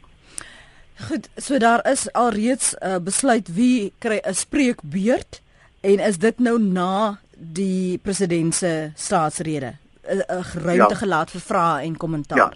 Goed, 1.08 1.28
so 1.36 1.58
daar 1.58 1.82
is 1.90 2.12
alreeds 2.12 2.74
'n 2.74 2.86
uh, 2.86 2.98
besluit 2.98 3.48
wie 3.54 3.92
kry 3.98 4.20
'n 4.22 4.34
spreekbeurt 4.34 5.42
en 5.80 5.98
is 5.98 6.18
dit 6.18 6.38
nou 6.38 6.58
na 6.58 7.18
die 7.36 7.98
president 7.98 8.54
se 8.54 8.90
staatsrede 8.94 9.76
'n 10.06 10.42
ruimte 10.54 10.94
ja. 10.94 11.00
gelaat 11.02 11.30
vir 11.30 11.40
vrae 11.40 11.82
en 11.82 11.96
kommentaar. 11.96 12.38
Ja. 12.38 12.52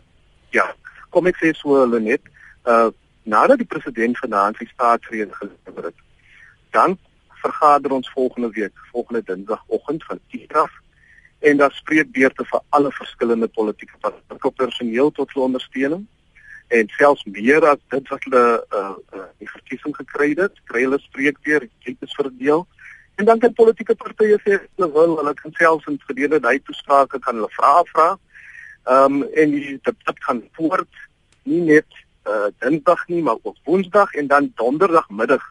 Ja. 0.51 0.75
Kom 1.11 1.27
ek 1.27 1.37
sê 1.37 1.53
so 1.55 1.81
hulle 1.81 2.01
net 2.01 2.23
uh 2.65 2.91
nadat 3.23 3.59
die 3.59 3.69
president 3.69 4.19
vanaand 4.19 4.57
sy 4.57 4.67
staatsrede 4.67 5.35
gelewer 5.37 5.85
het, 5.85 5.99
dan 6.73 6.97
vergader 7.43 7.93
ons 7.93 8.11
volgende 8.11 8.49
week, 8.51 8.73
volgende 8.93 9.23
dinsdagoggend 9.23 10.05
van 10.05 10.19
10:00 10.33 10.57
af 10.57 10.73
en 11.39 11.57
daar 11.57 11.73
spreek 11.73 12.13
beurte 12.13 12.45
vir 12.45 12.61
alle 12.69 12.93
verskillende 12.93 13.49
politieke 13.49 13.99
partye 14.01 14.51
personeel 14.57 15.11
tot 15.11 15.33
hulle 15.33 15.45
ondersteuning 15.45 16.07
en 16.69 16.89
selfs 16.97 17.25
meer 17.25 17.65
as 17.67 17.79
dit 17.89 18.09
wat 18.09 18.25
hulle 18.25 18.45
uh, 18.79 18.95
uh 19.19 19.29
die 19.39 19.49
verkiesing 19.49 19.97
gekry 19.97 20.35
het, 20.39 20.61
kry 20.65 20.85
hulle 20.85 20.99
spreekbeurt, 21.03 21.71
dit 21.85 21.97
is 22.07 22.15
verdeel. 22.15 22.67
En 23.21 23.27
dan 23.27 23.39
kan 23.39 23.53
politieke 23.53 23.95
partye 24.01 24.39
sê 24.41 24.57
hulle 24.57 24.87
wil, 24.93 25.11
hulle 25.19 25.33
kan 25.37 25.53
selfs 25.59 25.89
in 25.91 25.99
gedurende 26.09 26.49
hy 26.49 26.61
toesprake 26.65 27.19
kan 27.21 27.37
hulle 27.37 27.51
vra 27.57 27.73
vra. 27.93 28.07
Ehm 28.89 29.19
um, 29.21 29.25
en 29.43 29.53
die 29.53 29.75
debat 29.89 30.23
gaan 30.27 30.41
voort 30.57 31.03
nie 31.45 31.61
net 31.67 31.99
uh 32.31 32.49
dinsdag 32.65 33.03
nie, 33.13 33.21
maar 33.27 33.37
ook 33.43 33.59
woensdag 33.69 34.15
en 34.23 34.31
dan 34.33 34.49
donderdagmiddag 34.63 35.45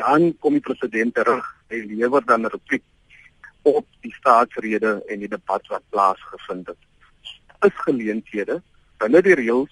dan 0.00 0.26
kom 0.42 0.58
die 0.58 0.64
president 0.70 1.14
terug 1.14 1.46
en 1.68 1.86
lewer 1.92 2.26
dan 2.26 2.42
'n 2.42 2.54
repliek 2.56 2.82
op 3.62 3.86
die 4.00 4.14
staatsrede 4.18 5.02
en 5.08 5.18
die 5.18 5.32
debat 5.36 5.66
wat 5.66 5.88
plaasgevind 5.90 6.66
het. 6.66 6.82
Is 7.62 7.78
geleenthede 7.86 8.62
binne 8.98 9.22
die 9.22 9.38
reëls 9.38 9.70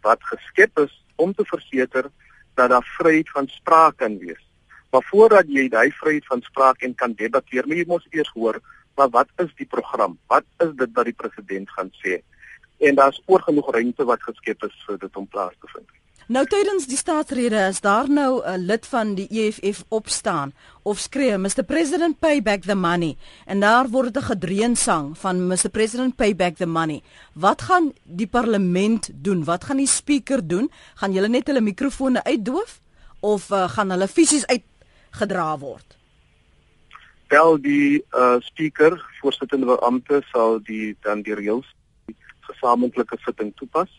wat 0.00 0.24
geskep 0.32 0.78
is 0.78 1.04
om 1.16 1.34
te 1.34 1.44
verseker 1.44 2.10
dat 2.54 2.70
daar 2.70 2.94
vryheid 2.96 3.30
van 3.30 3.46
spraak 3.48 3.96
kan 3.96 4.18
wees. 4.18 4.47
Maar 4.90 5.04
voordat 5.10 5.50
jy 5.52 5.68
daai 5.68 5.90
vryheid 5.92 6.26
van 6.26 6.40
spraak 6.42 6.82
en 6.82 6.94
kan 6.94 7.12
debatteer, 7.12 7.66
moet 7.66 7.82
jy 7.82 7.84
mos 7.86 8.06
eers 8.10 8.30
hoor, 8.34 8.60
maar 8.96 9.10
wat 9.14 9.28
is 9.44 9.52
die 9.60 9.66
program? 9.66 10.18
Wat 10.26 10.46
is 10.64 10.72
dit 10.80 10.96
wat 10.96 11.04
die 11.04 11.16
president 11.16 11.70
gaan 11.70 11.92
sê? 12.00 12.18
En 12.78 12.94
daar's 12.94 13.20
oorgenoeg 13.26 13.70
ruimte 13.74 14.04
wat 14.04 14.22
geskep 14.22 14.64
is 14.64 14.84
vir 14.86 14.98
dit 14.98 15.16
om 15.16 15.26
plaas 15.26 15.54
te 15.60 15.70
vind. 15.74 15.88
Nou 16.28 16.42
tydens 16.44 16.84
die 16.84 16.98
staatsrede 17.00 17.60
is 17.70 17.78
daar 17.80 18.08
nou 18.12 18.42
'n 18.44 18.66
lid 18.68 18.86
van 18.86 19.14
die 19.14 19.28
EFF 19.30 19.84
opstaan 19.88 20.52
of 20.82 20.98
skree 20.98 21.38
Mr 21.38 21.64
President 21.64 22.18
pay 22.18 22.42
back 22.42 22.62
the 22.62 22.74
money 22.74 23.16
en 23.46 23.60
daar 23.60 23.88
word 23.88 24.16
'n 24.16 24.22
gedreun 24.22 24.76
sang 24.76 25.18
van 25.18 25.46
Mr 25.46 25.70
President 25.70 26.16
pay 26.16 26.36
back 26.36 26.56
the 26.56 26.66
money. 26.66 27.02
Wat 27.32 27.62
gaan 27.62 27.92
die 28.04 28.26
parlement 28.26 29.10
doen? 29.14 29.44
Wat 29.44 29.64
gaan 29.64 29.76
die 29.76 29.86
speaker 29.86 30.46
doen? 30.46 30.70
Gaan 30.94 31.12
hulle 31.12 31.28
net 31.28 31.46
hulle 31.46 31.60
mikrofone 31.60 32.24
uitdoof 32.24 32.80
of 33.20 33.50
uh, 33.50 33.68
gaan 33.68 33.90
hulle 33.90 34.08
fisies 34.08 34.46
uitgedra 35.08 35.58
word? 35.58 35.96
Wel 37.28 37.60
die 37.60 38.04
uh, 38.16 38.36
speaker, 38.40 38.96
voorsittende 39.20 39.66
beampte 39.66 40.22
sal 40.32 40.60
die 40.64 40.96
dan 41.04 41.22
die 41.22 41.34
reëls 41.34 41.66
gesamentlike 42.48 43.18
sitting 43.24 43.52
toepas 43.56 43.90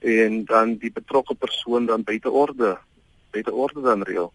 en 0.00 0.44
dan 0.44 0.76
die 0.76 0.92
betrokke 0.92 1.34
persoon 1.34 1.86
dan 1.86 2.04
buite 2.04 2.30
orde 2.30 2.76
buite 3.32 3.52
orde 3.52 3.80
dan 3.80 4.02
reël. 4.02 4.32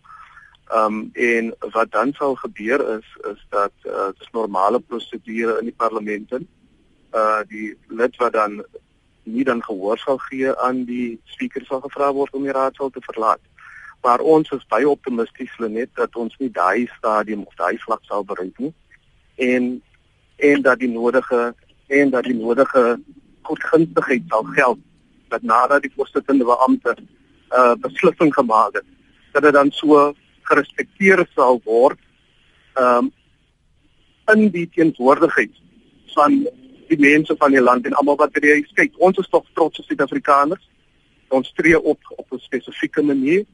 Ehm 0.68 0.86
um, 0.86 1.10
en 1.14 1.54
wat 1.72 1.92
dan 1.92 2.14
sal 2.14 2.36
gebeur 2.36 2.82
is 2.98 3.08
is 3.32 3.46
dat 3.50 3.74
uh, 3.86 4.08
dit 4.08 4.22
is 4.22 4.34
normale 4.34 4.80
prosedure 4.80 5.60
in 5.60 5.70
die 5.70 5.78
parlement 5.78 6.32
in. 6.32 6.48
Uh 7.14 7.42
die 7.48 7.78
lid 7.88 8.16
wat 8.18 8.34
dan 8.34 8.64
nie 9.24 9.44
dan 9.44 9.64
gehoor 9.64 9.98
sal 9.98 10.18
gee 10.18 10.56
aan 10.56 10.84
die 10.86 11.20
spreker 11.26 11.66
sal 11.66 11.82
gevra 11.82 12.12
word 12.14 12.34
om 12.34 12.44
die 12.44 12.58
raadsaal 12.58 12.90
te 12.90 13.04
verlaat. 13.06 13.44
Maar 14.02 14.20
ons 14.20 14.50
is 14.52 14.68
baie 14.70 14.90
optimisties 14.90 15.52
net 15.58 15.90
dat 15.96 16.16
ons 16.16 16.36
nie 16.40 16.52
daai 16.52 16.88
stadium 16.98 17.44
of 17.46 17.56
daai 17.56 17.78
vlak 17.78 18.04
sal 18.04 18.24
bereik 18.24 18.58
nie. 18.58 18.74
En 19.36 19.82
en 20.38 20.62
dat 20.62 20.80
die 20.80 20.90
nodige 20.90 21.56
en 21.88 22.10
dat 22.10 22.24
die 22.24 22.36
nodige 22.36 23.00
goedgunstigheid 23.42 24.24
sal 24.28 24.44
geld 24.44 24.80
dat 25.28 25.42
nadat 25.42 25.82
die 25.82 25.92
voorsittende 25.96 26.46
beampte 26.46 26.96
'n 26.96 27.08
uh, 27.52 27.76
beslissing 27.76 28.34
gemaak 28.34 28.74
het, 28.74 28.86
dat 29.32 29.44
dit 29.44 29.54
dan 29.54 29.72
so 29.72 30.14
gerespekteer 30.42 31.28
sal 31.36 31.62
word 31.64 32.00
um 32.76 33.12
in 34.34 34.50
die 34.52 34.70
teenwoordigheid 34.70 35.52
van 36.14 36.48
die 36.88 37.00
mense 37.00 37.36
van 37.38 37.52
die 37.52 37.62
land 37.62 37.86
en 37.86 37.96
almal 38.00 38.18
wat 38.20 38.34
by 38.36 38.44
die 38.44 38.66
kyk. 38.76 38.96
Ons 39.04 39.20
is 39.22 39.30
tog 39.32 39.46
trots 39.54 39.80
as 39.80 39.88
Suid-Afrikaners. 39.88 40.64
Ons 41.36 41.52
tree 41.56 41.80
op 41.80 42.00
op 42.16 42.32
'n 42.32 42.40
spesifieke 42.40 43.02
manier. 43.02 43.46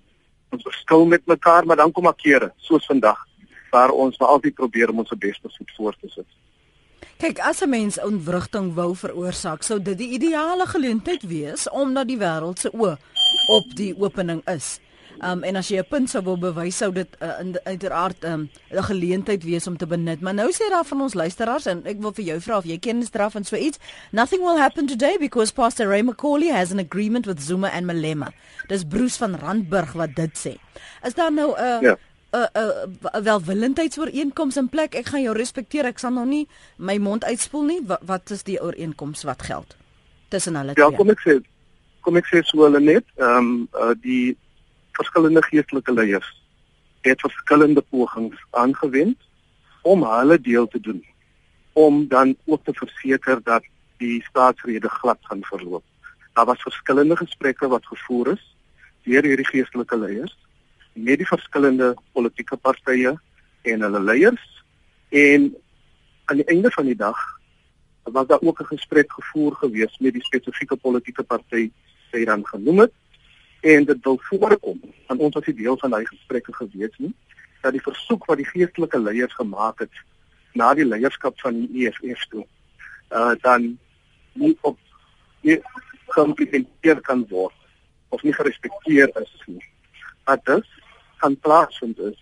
Ons 0.53 0.65
verskil 0.67 1.05
met 1.09 1.25
mekaar, 1.25 1.65
maar 1.65 1.79
dan 1.81 1.91
kom 1.91 2.05
daar 2.09 2.19
kere 2.19 2.51
soos 2.61 2.85
vandag 2.85 3.19
waar 3.73 3.89
ons 3.89 4.19
maar 4.21 4.35
altyd 4.35 4.53
probeer 4.53 4.91
om 4.93 5.01
ons 5.01 5.13
beste 5.17 5.49
voet 5.49 5.71
voor 5.77 5.95
te 5.97 6.09
sit. 6.13 6.29
Kyk, 7.17 7.39
as 7.39 7.61
'n 7.63 7.69
mens 7.69 7.99
ontwrigting 8.01 8.73
wou 8.73 8.95
veroorsaak, 8.95 9.63
sou 9.63 9.81
dit 9.81 9.97
die 9.97 10.11
ideale 10.17 10.65
geleentheid 10.65 11.23
wees 11.23 11.69
omdat 11.69 12.07
die 12.07 12.17
wêreld 12.17 12.59
se 12.59 12.69
oë 12.69 12.97
op 13.47 13.75
die 13.75 13.95
opening 13.97 14.41
is. 14.47 14.79
Um 15.21 15.43
en 15.43 15.56
as 15.56 15.67
jy 15.69 15.78
'n 15.80 15.88
punt 15.89 16.10
sou 16.10 16.23
wil 16.23 16.38
bewys, 16.38 16.78
sou 16.78 16.91
dit 16.91 17.08
uh, 17.21 17.54
uiteraard 17.63 18.23
um 18.23 18.49
'n 18.71 18.84
geleentheid 18.84 19.43
wees 19.43 19.67
om 19.67 19.78
te 19.78 19.88
benut. 19.88 20.21
Maar 20.21 20.34
nou 20.34 20.52
sê 20.52 20.69
daar 20.69 20.86
van 20.86 21.02
ons 21.02 21.13
luisteraars 21.13 21.65
en 21.65 21.86
ek 21.86 22.02
wil 22.02 22.12
vir 22.12 22.26
jou 22.26 22.39
vra 22.39 22.58
of 22.58 22.65
jy 22.65 22.80
kennis 22.80 23.10
dra 23.10 23.30
van 23.30 23.43
so 23.43 23.56
iets. 23.56 23.80
Nothing 24.12 24.41
will 24.41 24.58
happen 24.58 24.88
today 24.88 25.17
because 25.17 25.54
Pastor 25.54 25.88
Ray 25.88 26.02
McCauley 26.02 26.52
has 26.52 26.71
an 26.71 26.80
agreement 26.80 27.26
with 27.26 27.39
Zuma 27.41 27.67
and 27.67 27.86
Malema. 27.86 28.32
Dis 28.67 28.84
Bruce 28.84 29.17
van 29.17 29.36
Randburg 29.36 29.93
wat 29.93 30.15
dit 30.15 30.38
sê. 30.38 30.58
Is 31.04 31.13
daar 31.13 31.32
nou 31.32 31.54
'n 31.58 31.63
uh, 31.63 31.82
ja. 31.82 31.97
'n 32.34 32.47
'n 33.13 33.23
welwillendheidsooreenkoms 33.23 34.58
in 34.58 34.69
plek. 34.69 34.95
Ek 34.95 35.06
gaan 35.06 35.21
jou 35.21 35.36
respekteer. 35.38 35.86
Ek 35.86 35.99
sal 35.99 36.12
nog 36.12 36.26
nie 36.26 36.47
my 36.78 36.97
mond 36.97 37.23
uitspoel 37.23 37.63
nie. 37.63 37.82
Wat, 37.86 37.99
wat 38.02 38.30
is 38.30 38.43
die 38.43 38.62
ooreenkoms 38.62 39.23
wat 39.23 39.41
geld 39.41 39.76
tussen 40.30 40.56
hulle 40.56 40.73
twee? 40.73 40.86
Ja, 40.86 40.97
kom 40.97 41.10
ek 41.10 41.19
sê 41.19 41.41
kom 42.02 42.17
ek 42.19 42.28
sê 42.28 42.41
so 42.43 42.65
hulle 42.65 42.80
net, 42.80 43.06
ehm 43.15 43.38
um, 43.38 43.67
uh, 43.80 43.93
die 44.02 44.38
verskillende 44.97 45.41
geestelike 45.43 45.93
leiers 45.93 46.29
het 47.01 47.21
verskillende 47.21 47.82
pogings 47.82 48.39
aangewend 48.49 49.17
om 49.82 50.03
hulle 50.08 50.39
deel 50.41 50.67
te 50.67 50.79
doen 50.79 51.01
om 51.73 52.08
dan 52.08 52.36
ook 52.45 52.63
te 52.63 52.73
verseker 52.73 53.41
dat 53.43 53.65
die 53.97 54.23
staatsrede 54.23 54.89
glad 54.89 55.17
gaan 55.21 55.43
verloop. 55.43 55.84
Daar 56.34 56.45
was 56.45 56.62
verskillende 56.62 57.15
gesprekke 57.17 57.67
wat 57.67 57.86
gevoer 57.86 58.32
is 58.34 58.43
deur 59.03 59.25
hierdie 59.25 59.47
geestelike 59.47 59.97
leiers 59.97 60.38
met 60.93 61.17
die 61.17 61.27
verskillende 61.27 61.93
politieke 62.13 62.58
partye 62.58 63.15
en 63.62 63.86
hulle 63.88 64.01
leiers 64.01 64.45
en 65.10 65.49
aan 66.25 66.39
die 66.39 66.51
einde 66.53 66.71
van 66.71 66.86
die 66.86 66.95
dag 66.95 67.19
was 68.03 68.27
daar 68.27 68.41
ook 68.41 68.62
'n 68.62 68.75
gesprek 68.75 69.12
gevoer 69.12 69.56
gewees 69.56 69.97
met 69.99 70.13
die 70.13 70.23
spesifieke 70.23 70.75
politieke 70.75 71.23
party 71.23 71.71
wat 72.12 72.19
jy 72.19 72.25
dan 72.25 72.45
genoem 72.47 72.79
het 72.79 72.93
en 73.63 73.86
dit 73.86 73.99
wil 74.04 74.19
voorkom 74.30 74.80
aan 75.08 75.19
ons 75.19 75.36
as 75.36 75.47
'n 75.47 75.56
deel 75.56 75.78
van 75.78 75.89
daai 75.89 76.06
gesprekke 76.06 76.54
gewees 76.54 76.97
nie 76.97 77.13
dat 77.62 77.71
die 77.71 77.82
versoek 77.82 78.26
wat 78.26 78.38
die 78.38 78.52
geestelike 78.52 78.99
leiers 78.99 79.34
gemaak 79.34 79.80
het 79.80 79.95
na 80.54 80.73
die 80.73 80.86
leierskap 80.86 81.39
van 81.39 81.54
die 81.60 81.88
EFF 81.88 82.26
toe 82.30 82.45
uh 83.10 83.36
dan 83.41 83.80
nie 84.34 84.58
op 84.62 84.78
nie 85.41 85.62
geïmplementeer 86.08 87.02
kan 87.02 87.26
word 87.30 87.56
of 88.10 88.23
nie 88.23 88.34
gerespekteer 88.34 89.10
is 89.21 89.43
nie. 89.45 89.65
Wat 90.26 90.45
dus 90.45 90.69
kan 91.17 91.39
plaasvind 91.39 91.99
is 91.99 92.19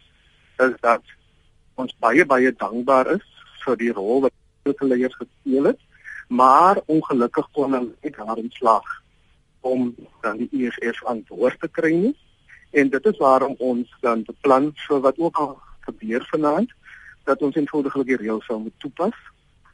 is 0.58 0.77
dat 0.80 1.01
ons 1.75 1.95
baie 1.99 2.25
baie 2.25 2.54
dankbaar 2.54 3.15
is 3.15 3.27
vir 3.65 3.77
die 3.77 3.91
rol 3.91 4.21
wat 4.21 4.34
die 4.63 4.88
leiers 4.88 5.15
gespeel 5.15 5.71
het 5.73 5.80
maar 6.27 6.82
ongelukkig 6.86 7.47
kon 7.51 7.73
hulle 7.73 7.95
nie 8.01 8.13
daarin 8.17 8.51
slaag 8.58 9.00
om 9.62 9.95
dan 10.21 10.38
die 10.38 10.50
EFF 10.52 11.06
aan 11.06 11.24
behoort 11.28 11.60
te 11.62 11.69
kry 11.69 11.93
nie. 11.93 12.15
En 12.71 12.89
dit 12.89 13.06
is 13.06 13.17
waarom 13.17 13.56
ons 13.60 13.89
dan 14.02 14.24
beplan 14.24 14.71
vir 14.88 15.02
wat 15.06 15.17
ook 15.17 15.38
al 15.38 15.58
gebeur 15.88 16.26
vanaand 16.32 16.71
dat 17.30 17.41
ons 17.41 17.56
eenvoudiglik 17.56 18.08
die 18.08 18.19
reëls 18.21 18.45
sou 18.45 18.60
moet 18.60 18.78
toepas 18.84 19.17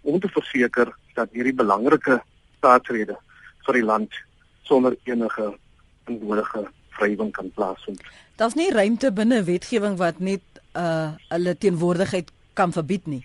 om 0.02 0.20
te 0.20 0.30
verseker 0.32 0.92
dat 1.16 1.32
hierdie 1.36 1.56
belangrike 1.56 2.20
staatsrede 2.58 3.16
vir 3.68 3.80
die 3.80 3.86
land 3.86 4.20
sonder 4.68 4.96
enige 5.08 5.54
onnodige 6.08 6.68
vrywing 6.98 7.32
kan 7.32 7.52
plaasvind. 7.56 8.02
Daar's 8.36 8.56
nie 8.56 8.72
ruimte 8.72 9.12
binne 9.12 9.44
wetgewing 9.44 9.98
wat 10.02 10.20
net 10.20 10.44
uh 10.78 11.16
hulle 11.30 11.56
teenwoordigheid 11.58 12.32
kan 12.54 12.72
verbied 12.74 13.06
nie. 13.08 13.24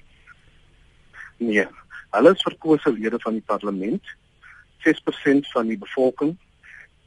Nee, 1.37 1.67
hulle 2.15 2.33
is 2.35 2.45
verkose 2.47 2.93
lede 2.93 3.19
van 3.23 3.39
die 3.39 3.47
parlement. 3.47 4.03
6% 4.85 5.53
van 5.55 5.69
die 5.71 5.79
bevolking 5.79 6.37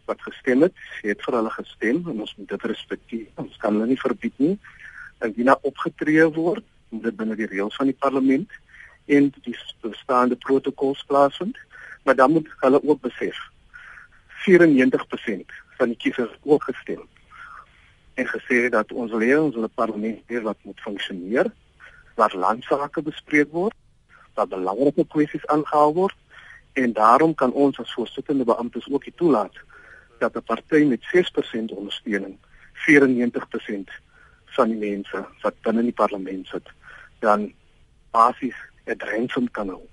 wat 0.05 0.21
gestem 0.21 0.61
het, 0.61 0.73
het 1.01 1.21
vir 1.25 1.37
hulle 1.39 1.51
gestem 1.55 2.03
en 2.09 2.21
ons 2.25 2.35
moet 2.37 2.49
dit 2.49 2.63
respekteer. 2.71 3.27
Ons 3.41 3.57
kan 3.57 3.73
hulle 3.73 3.87
nie 3.89 3.99
verbied 3.99 4.37
nie. 4.37 4.55
Indien 5.25 5.51
daar 5.51 5.67
opgetree 5.69 6.27
word, 6.37 6.63
moet 6.89 7.03
dit 7.09 7.17
binne 7.17 7.35
die 7.35 7.49
reëls 7.49 7.75
van 7.79 7.91
die 7.91 7.99
parlement 7.99 8.51
en 9.05 9.31
die 9.45 9.57
bestaande 9.81 10.35
protokolle 10.35 11.07
plaasvind, 11.07 11.57
maar 12.03 12.15
dan 12.15 12.31
moet 12.31 12.49
hulle 12.61 12.81
ook 12.83 13.01
besef 13.01 13.37
94% 14.45 15.53
van 15.77 15.91
die 15.91 15.97
kiesers 15.97 16.33
ook 16.43 16.63
gestem 16.63 17.01
en 18.15 18.27
gesê 18.27 18.69
dat 18.71 18.91
ons 18.91 19.11
lewe 19.11 19.41
ons 19.41 19.55
in 19.55 19.63
'n 19.63 19.75
parlement 19.75 20.19
hier 20.27 20.41
wat 20.41 20.57
moet 20.61 20.79
funksioneer, 20.79 21.51
waar 22.15 22.35
landsake 22.35 23.01
bespreek 23.01 23.51
word, 23.51 23.75
waar 24.33 24.47
belangrike 24.47 25.05
kwessies 25.07 25.47
aangehaal 25.47 25.93
word 25.93 26.15
en 26.73 26.93
daarom 26.93 27.35
kan 27.35 27.51
ons 27.51 27.79
as 27.79 27.93
voorsittende 27.93 28.43
beamptes 28.43 28.87
ook 28.91 29.05
nie 29.05 29.13
toelaat 29.15 29.55
dat 30.19 30.35
'n 30.35 30.43
party 30.43 30.83
met 30.83 31.03
6% 31.03 31.71
ondersteuning 31.71 32.37
94% 32.73 33.91
van 34.45 34.67
die 34.67 34.77
mense 34.77 35.25
wat 35.41 35.61
binne 35.61 35.79
in 35.79 35.85
die 35.91 35.99
parlement 36.03 36.47
sit 36.47 36.67
dan 37.19 37.53
basies 38.11 38.55
'n 38.85 38.97
drempel 38.97 39.47
kan 39.51 39.69
hou 39.69 39.83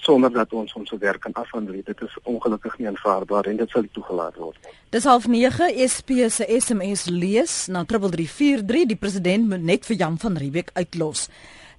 sonder 0.00 0.32
dat 0.32 0.52
ons 0.52 0.72
ons 0.72 0.92
werk 0.98 1.20
kan 1.20 1.32
afhandel. 1.32 1.82
Dit 1.84 2.00
is 2.02 2.16
ongelukkig 2.22 2.78
nie 2.78 2.88
aanvaarbaar 2.88 3.50
en 3.50 3.56
dit 3.60 3.70
sal 3.70 3.84
nie 3.86 3.92
toegelaat 3.92 4.36
word 4.40 4.58
nie. 4.64 4.74
Dis 4.94 5.04
half 5.04 5.26
9 5.28 5.70
SP 5.94 6.10
se 6.32 6.46
SMS 6.58 7.06
lees 7.08 7.66
na 7.66 7.84
3343 7.84 8.86
die 8.92 8.96
president 8.96 9.48
moet 9.48 9.66
net 9.72 9.88
vir 9.88 9.96
Jan 9.96 10.18
van 10.18 10.38
Riebeeck 10.40 10.70
uitlos. 10.72 11.28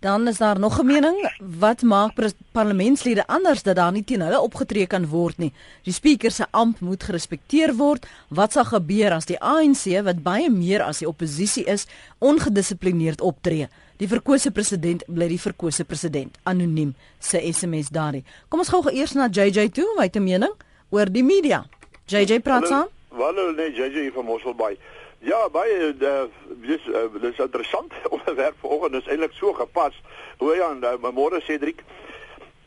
Dan 0.01 0.27
is 0.27 0.37
daar 0.37 0.59
nog 0.59 0.79
'n 0.79 0.85
mening 0.85 1.31
wat 1.59 1.81
maak 1.81 2.11
parlementslede 2.51 3.27
anders 3.27 3.63
dat 3.63 3.75
daar 3.75 3.91
nie 3.91 4.03
teen 4.03 4.21
hulle 4.21 4.39
opgetree 4.39 4.87
kan 4.87 5.07
word 5.07 5.37
nie. 5.37 5.53
Die 5.83 5.93
spreker 5.93 6.31
se 6.31 6.45
amp 6.49 6.79
moet 6.79 7.03
gerespekteer 7.03 7.75
word. 7.75 8.07
Wat 8.27 8.51
sal 8.51 8.65
gebeur 8.65 9.11
as 9.11 9.25
die 9.25 9.39
ANC 9.39 10.01
wat 10.03 10.23
baie 10.23 10.49
meer 10.49 10.81
as 10.81 10.97
die 10.97 11.07
oppositie 11.07 11.63
is, 11.63 11.85
ongedissiplineerd 12.17 13.21
optree? 13.21 13.67
Die 13.97 14.07
verkose 14.07 14.51
president 14.51 15.03
bly 15.07 15.27
die 15.27 15.39
verkose 15.39 15.83
president 15.83 16.37
anoniem 16.43 16.95
se 17.19 17.53
SMS 17.53 17.89
daardie. 17.89 18.23
Kom 18.47 18.59
ons 18.59 18.69
gou 18.69 18.89
eers 18.89 19.13
na 19.13 19.27
JJ 19.27 19.69
toe 19.69 19.91
om 19.93 19.99
uit 19.99 20.11
te 20.11 20.19
mening 20.19 20.53
oor 20.89 21.11
die 21.11 21.23
media. 21.23 21.65
JJ 22.05 22.39
praat 22.39 22.67
saam. 22.67 22.87
Hallo 23.09 23.51
nee 23.51 23.71
JJ 23.71 24.11
van 24.11 24.25
Mosselbaai. 24.25 24.77
Ja, 25.21 25.37
baie 25.53 25.91
uh, 25.93 26.23
dis 26.65 26.85
uh, 26.89 27.05
dis 27.21 27.37
interessant 27.37 27.93
onderwerp 28.15 28.57
vanoggend 28.61 29.01
is 29.01 29.07
eintlik 29.07 29.35
so 29.37 29.53
gepas. 29.53 29.97
Hoe 30.41 30.55
ja, 30.57 30.71
nou, 30.73 31.11
môre 31.13 31.41
Cedric. 31.45 31.83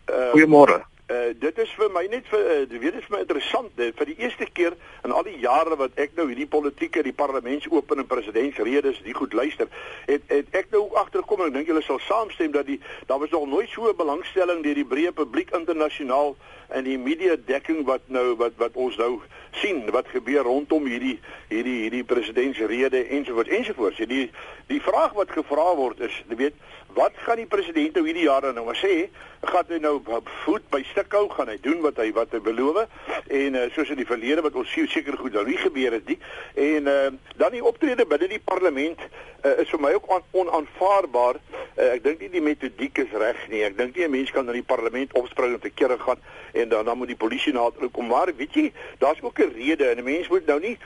Uh, 0.07 0.31
Goeiemôre. 0.37 0.85
Uh, 1.05 1.35
dit 1.37 1.59
is 1.59 1.73
vir 1.77 1.91
my 1.93 2.07
net 2.09 2.25
vir 2.33 2.47
uh, 2.49 2.79
weet 2.81 2.95
is 2.97 3.09
my 3.13 3.19
interessant 3.21 3.75
uh, 3.77 3.91
vir 3.93 4.09
die 4.09 4.15
eerste 4.25 4.47
keer 4.57 4.73
in 5.05 5.13
al 5.13 5.27
die 5.27 5.35
jare 5.43 5.77
wat 5.77 5.99
ek 6.01 6.15
nou 6.17 6.25
hierdie 6.31 6.47
politieke 6.49 7.03
die 7.05 7.13
parlementsopen 7.13 8.01
en 8.01 8.09
presidentsredes 8.09 9.03
die 9.05 9.13
goed 9.13 9.37
luister 9.37 9.69
het, 10.09 10.25
het 10.33 10.57
ek 10.57 10.73
nou 10.73 10.87
agterkom 10.97 11.43
en 11.45 11.51
ek 11.51 11.59
dink 11.59 11.69
julle 11.69 11.85
sal 11.85 12.01
saamstem 12.07 12.57
dat 12.57 12.65
die 12.71 12.79
daar 13.11 13.21
was 13.21 13.37
nog 13.37 13.45
nooit 13.53 13.69
so 13.69 13.85
'n 13.93 14.01
belangstelling 14.01 14.65
deur 14.65 14.81
die 14.81 14.89
breë 14.95 15.13
publiek 15.13 15.53
internasionaal 15.53 16.39
en 16.73 16.89
die 16.89 16.97
media 16.97 17.37
dekking 17.37 17.85
wat 17.85 18.09
nou 18.09 18.33
wat 18.41 18.57
wat 18.57 18.73
ons 18.73 18.97
nou 18.97 19.21
sien 19.61 19.85
wat 19.93 20.09
gebeur 20.09 20.49
rondom 20.49 20.89
hierdie 20.89 21.19
hierdie 21.53 21.81
hierdie 21.85 22.05
presidentsrede 22.05 23.05
ensovoorts 23.13 23.53
ensovoorts 23.53 24.01
die 24.09 24.31
die 24.73 24.81
vraag 24.81 25.13
wat 25.13 25.37
gevra 25.37 25.75
word 25.77 26.01
is 26.01 26.17
jy 26.31 26.37
weet 26.47 26.57
wat 26.95 27.13
gaan 27.27 27.41
die 27.41 27.51
president 27.51 27.95
nou 27.95 28.05
hierdie 28.07 28.27
jare 28.29 28.53
nou 28.53 28.65
maar 28.67 28.79
sê? 28.79 29.09
Gaan 29.45 29.69
hy 29.69 29.79
nou 29.83 29.99
voet 30.45 30.65
by 30.73 30.81
stuk 30.91 31.13
hou? 31.13 31.27
Gaan 31.33 31.51
hy 31.53 31.59
doen 31.63 31.83
wat 31.85 31.99
hy 32.01 32.09
wat 32.17 32.33
hy 32.33 32.41
beloof? 32.45 32.87
En 33.29 33.59
uh, 33.59 33.67
soos 33.75 33.91
in 33.93 34.01
die 34.01 34.09
verlede 34.09 34.45
wat 34.45 34.57
ons 34.59 34.73
seker 34.73 35.19
goed 35.21 35.35
nou 35.37 35.45
nie 35.47 35.59
gebeur 35.61 35.99
het 35.99 36.09
nie. 36.09 36.19
En 36.55 36.89
uh, 36.91 37.11
dan 37.37 37.53
die 37.57 37.65
optrede 37.65 38.07
binne 38.09 38.31
die 38.31 38.41
parlement 38.41 39.01
uh, 39.45 39.59
is 39.61 39.71
vir 39.73 39.83
my 39.83 39.93
ook 39.99 40.09
on, 40.17 40.25
onaanvaarbaar. 40.45 41.41
Uh, 41.75 41.91
ek 41.91 42.05
dink 42.07 42.25
nie 42.25 42.31
die 42.37 42.45
metodiek 42.45 43.03
is 43.05 43.13
reg 43.21 43.43
nie. 43.53 43.65
Ek 43.67 43.77
dink 43.79 43.97
nie 43.97 44.07
'n 44.07 44.15
mens 44.15 44.31
kan 44.31 44.49
in 44.49 44.61
die 44.61 44.67
parlement 44.67 45.13
opspring 45.19 45.55
om 45.55 45.61
te 45.61 45.75
kere 45.75 45.99
gaan 45.99 46.23
en 46.55 46.69
dan 46.69 46.85
dan 46.85 46.99
moet 46.99 47.13
die 47.13 47.21
polisie 47.21 47.53
na 47.53 47.69
toe 47.71 47.91
kom. 47.91 48.07
Maar 48.07 48.33
weet 48.37 48.55
jy 48.55 48.73
daar's 48.99 49.23
ook 49.23 49.39
'n 49.39 49.53
rede 49.59 49.91
en 49.91 49.99
'n 49.99 50.05
mens 50.05 50.29
moet 50.29 50.47
nou 50.47 50.61
nie 50.61 50.79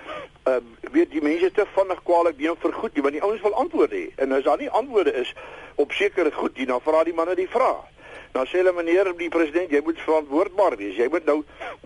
uh, 0.49 0.57
weet 0.93 1.11
die 1.11 1.23
mense 1.23 1.51
te 1.53 1.67
vinnig 1.75 2.03
kwaliek 2.03 2.39
neem 2.39 2.57
vir 2.57 2.73
goed 2.73 2.95
nie 2.95 3.03
want 3.03 3.15
die 3.15 3.23
ouens 3.23 3.43
wil 3.43 3.55
antwoorde 3.55 3.97
hê. 3.97 4.07
En 4.17 4.33
as 4.33 4.45
daar 4.45 4.59
nie 4.59 4.71
antwoorde 4.71 5.13
is 5.13 5.35
op 5.79 5.93
sekere 5.99 6.33
goed 6.33 6.57
nie 6.57 6.67
dan 6.67 6.81
vra 6.85 7.05
die 7.05 7.17
manne 7.17 7.37
die 7.39 7.51
vraag 7.51 7.87
Nou 8.37 8.45
sê 8.47 8.61
hulle 8.61 8.75
meneer 8.77 9.09
die 9.17 9.31
president, 9.33 9.71
jy 9.73 9.81
moet 9.85 10.01
verantwoordbaar 10.05 10.77
wees. 10.79 10.97
Jy 11.01 11.09
moet 11.13 11.25
nou 11.29 11.39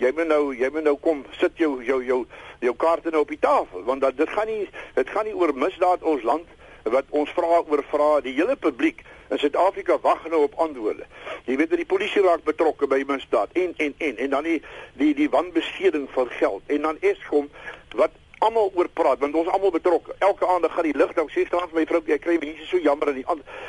jy 0.02 0.10
moet 0.16 0.26
nou 0.26 0.40
jy 0.58 0.70
moet 0.74 0.86
nou 0.88 0.96
kom 1.00 1.22
sit 1.38 1.60
jou 1.60 1.76
jou 1.86 2.00
jou 2.04 2.18
jou 2.62 2.74
kaarte 2.78 3.12
nou 3.14 3.22
op 3.22 3.30
die 3.30 3.40
tafel 3.42 3.84
want 3.86 4.02
dat 4.02 4.16
dit 4.18 4.30
gaan 4.30 4.50
nie 4.50 4.66
dit 4.96 5.14
gaan 5.14 5.28
nie 5.28 5.36
oor 5.38 5.54
misdaad 5.54 6.02
ons 6.02 6.26
land 6.26 6.50
wat 6.94 7.10
ons 7.10 7.30
vra 7.36 7.62
oor 7.62 7.82
vra 7.92 8.08
die 8.24 8.34
hele 8.34 8.56
publiek 8.56 9.04
in 9.32 9.38
Suid-Afrika 9.38 9.96
wag 10.02 10.26
nou 10.28 10.42
op 10.44 10.58
antwoorde. 10.60 11.06
Jy 11.46 11.56
weet 11.60 11.70
dat 11.70 11.80
die 11.80 11.88
polisie 11.88 12.24
raak 12.26 12.42
betrokke 12.44 12.90
by 12.90 13.02
misdaad 13.06 13.54
en 13.58 13.76
en 13.78 13.94
en 13.98 14.18
en 14.26 14.34
dan 14.34 14.48
die 14.50 14.58
die 14.98 15.12
die 15.14 15.30
wanbesteding 15.30 16.08
van 16.16 16.34
geld 16.40 16.74
en 16.74 16.90
dan 16.90 17.00
Eskom 17.00 17.48
wat 17.94 18.18
almal 18.46 18.70
oor 18.74 18.88
praat 18.88 19.22
want 19.22 19.36
ons 19.38 19.48
almal 19.48 19.72
betrokke. 19.74 20.14
Elke 20.18 20.46
aand 20.46 20.66
gaan 20.70 20.88
die 20.88 20.96
lig 20.96 21.14
dan 21.18 21.30
sê 21.32 21.46
staan 21.46 21.68
vir 21.70 21.80
my 21.80 21.84
vrou 21.90 22.02
jy 22.06 22.18
kry 22.18 22.38
mense 22.42 22.66
so 22.70 22.80
jammer 22.82 23.12
in 23.12 23.20
die 23.20 23.26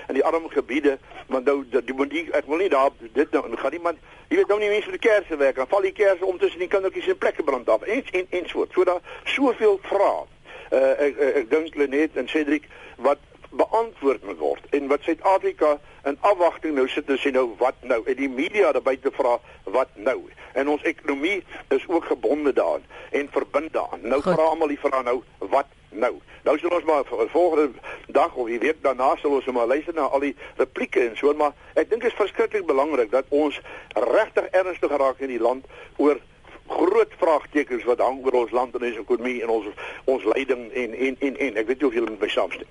in 0.10 0.18
die 0.20 0.26
arm 0.26 0.48
gebiede 0.50 0.98
want 1.28 1.50
nou 1.50 1.62
die 1.70 1.98
moet 1.98 2.12
die 2.14 2.26
ek 2.34 2.50
wil 2.52 2.62
nie 2.62 2.70
daar 2.74 2.92
dit 3.02 3.32
nou 3.32 3.44
gaan 3.64 3.78
iemand 3.80 3.98
jy 4.30 4.40
weet 4.40 4.54
nou 4.54 4.60
nie 4.60 4.72
mense 4.74 4.90
vir 4.90 4.98
die 4.98 5.08
kerse 5.08 5.38
werk 5.42 5.62
dan 5.62 5.70
val 5.74 5.86
die 5.86 5.96
kerse 5.96 6.26
om 6.26 6.40
tussen 6.42 6.64
die 6.64 6.72
kindertjies 6.72 7.12
in 7.14 7.20
plekke 7.26 7.44
brand 7.44 7.70
af 7.70 7.86
en 7.86 8.04
en 8.12 8.28
en 8.30 8.50
so 8.50 8.66
so 8.74 8.84
daar 8.84 9.02
soveel 9.24 9.80
vrae. 9.90 10.26
Uh, 10.74 10.94
ek 11.06 11.20
ek, 11.22 11.36
ek 11.44 11.50
dink 11.52 11.76
Lenet 11.78 12.18
en 12.18 12.28
Cedric 12.28 12.66
wat 12.98 13.22
beantwoord 13.56 14.24
moet 14.26 14.38
word. 14.38 14.66
En 14.70 14.88
wat 14.88 15.02
Suid-Afrika 15.02 15.80
in 16.04 16.18
afwagting 16.20 16.76
nou 16.76 16.88
sit 16.90 17.10
en 17.10 17.20
sê 17.20 17.32
nou 17.32 17.50
wat 17.58 17.76
nou? 17.82 18.02
En 18.06 18.18
die 18.18 18.30
media 18.30 18.72
daarby 18.72 18.98
te 19.02 19.12
vra 19.14 19.38
wat 19.64 19.94
nou? 19.94 20.20
En 20.54 20.70
ons 20.70 20.82
ekonomie 20.90 21.44
is 21.68 21.88
ook 21.88 22.06
gebonde 22.06 22.54
daaraan 22.54 22.86
en 23.12 23.30
verbind 23.32 23.74
daaraan. 23.74 24.02
Nou 24.02 24.22
vra 24.22 24.50
almal 24.50 24.74
die 24.74 24.80
vraag 24.80 25.04
nou 25.04 25.22
wat 25.38 25.70
nou? 25.90 26.14
Nou 26.44 26.58
sal 26.60 26.76
ons 26.76 26.84
maar 26.84 27.06
volgende 27.32 27.72
dag 28.08 28.36
of 28.36 28.48
die 28.48 28.60
week 28.60 28.82
daarna 28.82 29.16
sal 29.22 29.38
ons 29.38 29.46
maar 29.46 29.68
luister 29.68 29.94
na 29.94 30.10
al 30.10 30.20
die 30.20 30.36
replieke 30.56 31.00
en 31.08 31.18
so 31.18 31.34
maar 31.34 31.54
ek 31.74 31.90
dink 31.90 32.02
dit 32.02 32.12
is 32.12 32.18
verskriklik 32.20 32.66
belangrik 32.66 33.12
dat 33.12 33.30
ons 33.30 33.62
regtig 33.94 34.50
ernstig 34.52 34.98
raak 34.98 35.22
in 35.22 35.32
die 35.32 35.42
land 35.42 35.66
oor 35.98 36.20
groot 36.68 37.14
vraagtekens 37.20 37.84
wat 37.84 38.02
hang 38.02 38.20
oor 38.26 38.42
ons 38.44 38.52
land 38.52 38.76
en 38.76 38.86
ons 38.90 39.00
ekonomie 39.06 39.40
en 39.44 39.56
ons 39.56 39.72
ons 40.10 40.28
leiding 40.36 40.68
en 40.72 41.00
en 41.08 41.18
en 41.20 41.40
en 41.48 41.64
ek 41.64 41.68
weet 41.70 41.82
nie 41.82 41.88
of 41.88 41.98
julle 42.00 42.12
met 42.12 42.28
my 42.28 42.32
saamstem. 42.32 42.68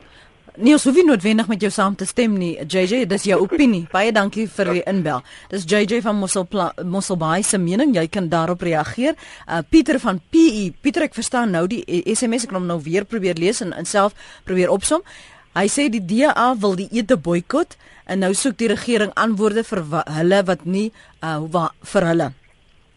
Nee, 0.61 0.75
ons 0.77 0.85
hoef 0.85 0.99
nie 0.99 1.07
noodwendig 1.09 1.47
met 1.49 1.63
jou 1.65 1.71
saam 1.73 1.95
te 1.97 2.05
stem 2.05 2.35
nie. 2.37 2.51
JJ, 2.69 3.07
dis 3.09 3.23
jou 3.25 3.39
opinie. 3.41 3.87
Baie 3.89 4.11
dankie 4.13 4.45
vir 4.53 4.69
die 4.77 4.83
inbel. 4.91 5.23
Dis 5.49 5.65
JJ 5.65 6.03
van 6.05 6.19
Mossel 6.21 6.45
Mosselbaai 6.85 7.41
se 7.43 7.57
mening. 7.57 7.95
Jy 7.97 8.05
kan 8.13 8.29
daarop 8.29 8.61
reageer. 8.61 9.17
Uh 9.49 9.63
Pieter 9.65 9.97
van 10.03 10.21
PE. 10.21 10.75
Pieter, 10.85 11.07
ek 11.09 11.17
verstaan 11.17 11.57
nou 11.57 11.65
die 11.73 11.81
SMS 12.05 12.45
ek 12.45 12.53
kom 12.53 12.69
nou 12.69 12.77
weer 12.85 13.09
probeer 13.09 13.41
lees 13.41 13.63
en, 13.65 13.73
en 13.73 13.89
self 13.89 14.13
probeer 14.45 14.69
opsom. 14.69 15.01
Hy 15.57 15.65
sê 15.73 15.89
die 15.89 16.05
DA 16.05 16.53
wil 16.61 16.77
die 16.77 16.91
ete 16.93 17.17
boikot 17.17 17.79
en 18.05 18.21
nou 18.21 18.35
soek 18.37 18.61
die 18.61 18.69
regering 18.69 19.17
antwoorde 19.17 19.65
vir 19.65 19.85
hulle 20.19 20.45
wat 20.53 20.69
nie 20.69 20.91
uh 21.25 21.69
vir 21.95 22.11
hulle 22.13 22.33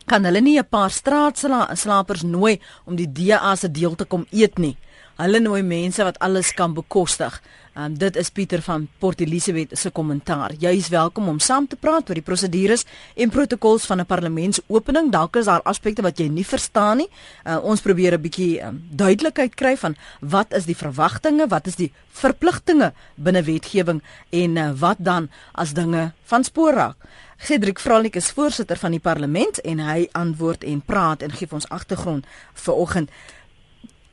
kan 0.06 0.26
hulle 0.26 0.42
nie 0.42 0.60
'n 0.60 0.68
paar 0.70 0.92
straatslapers 0.92 2.24
nooi 2.24 2.60
om 2.86 2.96
die 2.96 3.08
DA 3.10 3.56
se 3.56 3.72
deel 3.72 3.96
te 3.96 4.06
kom 4.06 4.26
eet 4.32 4.60
nie. 4.60 4.78
Hulle 5.16 5.40
nooi 5.40 5.62
mense 5.64 6.04
wat 6.04 6.20
alles 6.20 6.52
kan 6.54 6.74
bekostig. 6.76 7.42
Um, 7.76 7.98
dit 8.00 8.16
is 8.16 8.30
Pieter 8.32 8.62
van 8.64 8.88
Port 9.00 9.20
Elizabeth 9.20 9.74
se 9.76 9.90
kommentaar. 9.92 10.54
Jy 10.60 10.72
is 10.80 10.88
welkom 10.88 11.28
om 11.28 11.42
saam 11.44 11.66
te 11.68 11.76
praat 11.76 12.08
oor 12.08 12.16
die 12.16 12.24
prosedures 12.24 12.86
en 13.20 13.34
protokols 13.34 13.86
van 13.86 14.00
'n 14.00 14.06
parlementsopening. 14.06 15.12
Dalk 15.12 15.36
is 15.36 15.46
daar 15.46 15.62
aspekte 15.64 16.02
wat 16.02 16.18
jy 16.18 16.28
nie 16.28 16.46
verstaan 16.46 16.98
nie. 16.98 17.10
Uh, 17.44 17.60
ons 17.64 17.82
probeer 17.82 18.14
'n 18.14 18.22
bietjie 18.22 18.64
um, 18.64 18.84
duidelikheid 18.92 19.56
kry 19.56 19.78
van 19.78 19.96
wat 20.20 20.54
is 20.54 20.66
die 20.66 20.76
verwagtinge, 20.76 21.48
wat 21.48 21.68
is 21.68 21.76
die 21.76 21.92
verpligtinge 22.12 22.94
binne 23.16 23.44
wetgewing 23.44 24.02
en 24.30 24.58
uh, 24.58 24.72
wat 24.80 24.98
dan 25.00 25.30
as 25.52 25.74
dinge 25.74 26.14
van 26.24 26.44
spoor 26.44 26.74
raak. 26.74 26.96
Cedric 27.38 27.80
Vralik 27.80 28.16
is 28.16 28.32
voorsitter 28.32 28.78
van 28.78 28.92
die 28.92 29.00
parlement 29.00 29.60
en 29.62 29.80
hy 29.80 30.08
antwoord 30.12 30.64
en 30.64 30.82
praat 30.82 31.22
en 31.22 31.32
gee 31.32 31.48
ons 31.52 31.70
agtergrond 31.70 32.26
vir 32.54 32.74
oggend. 32.74 33.10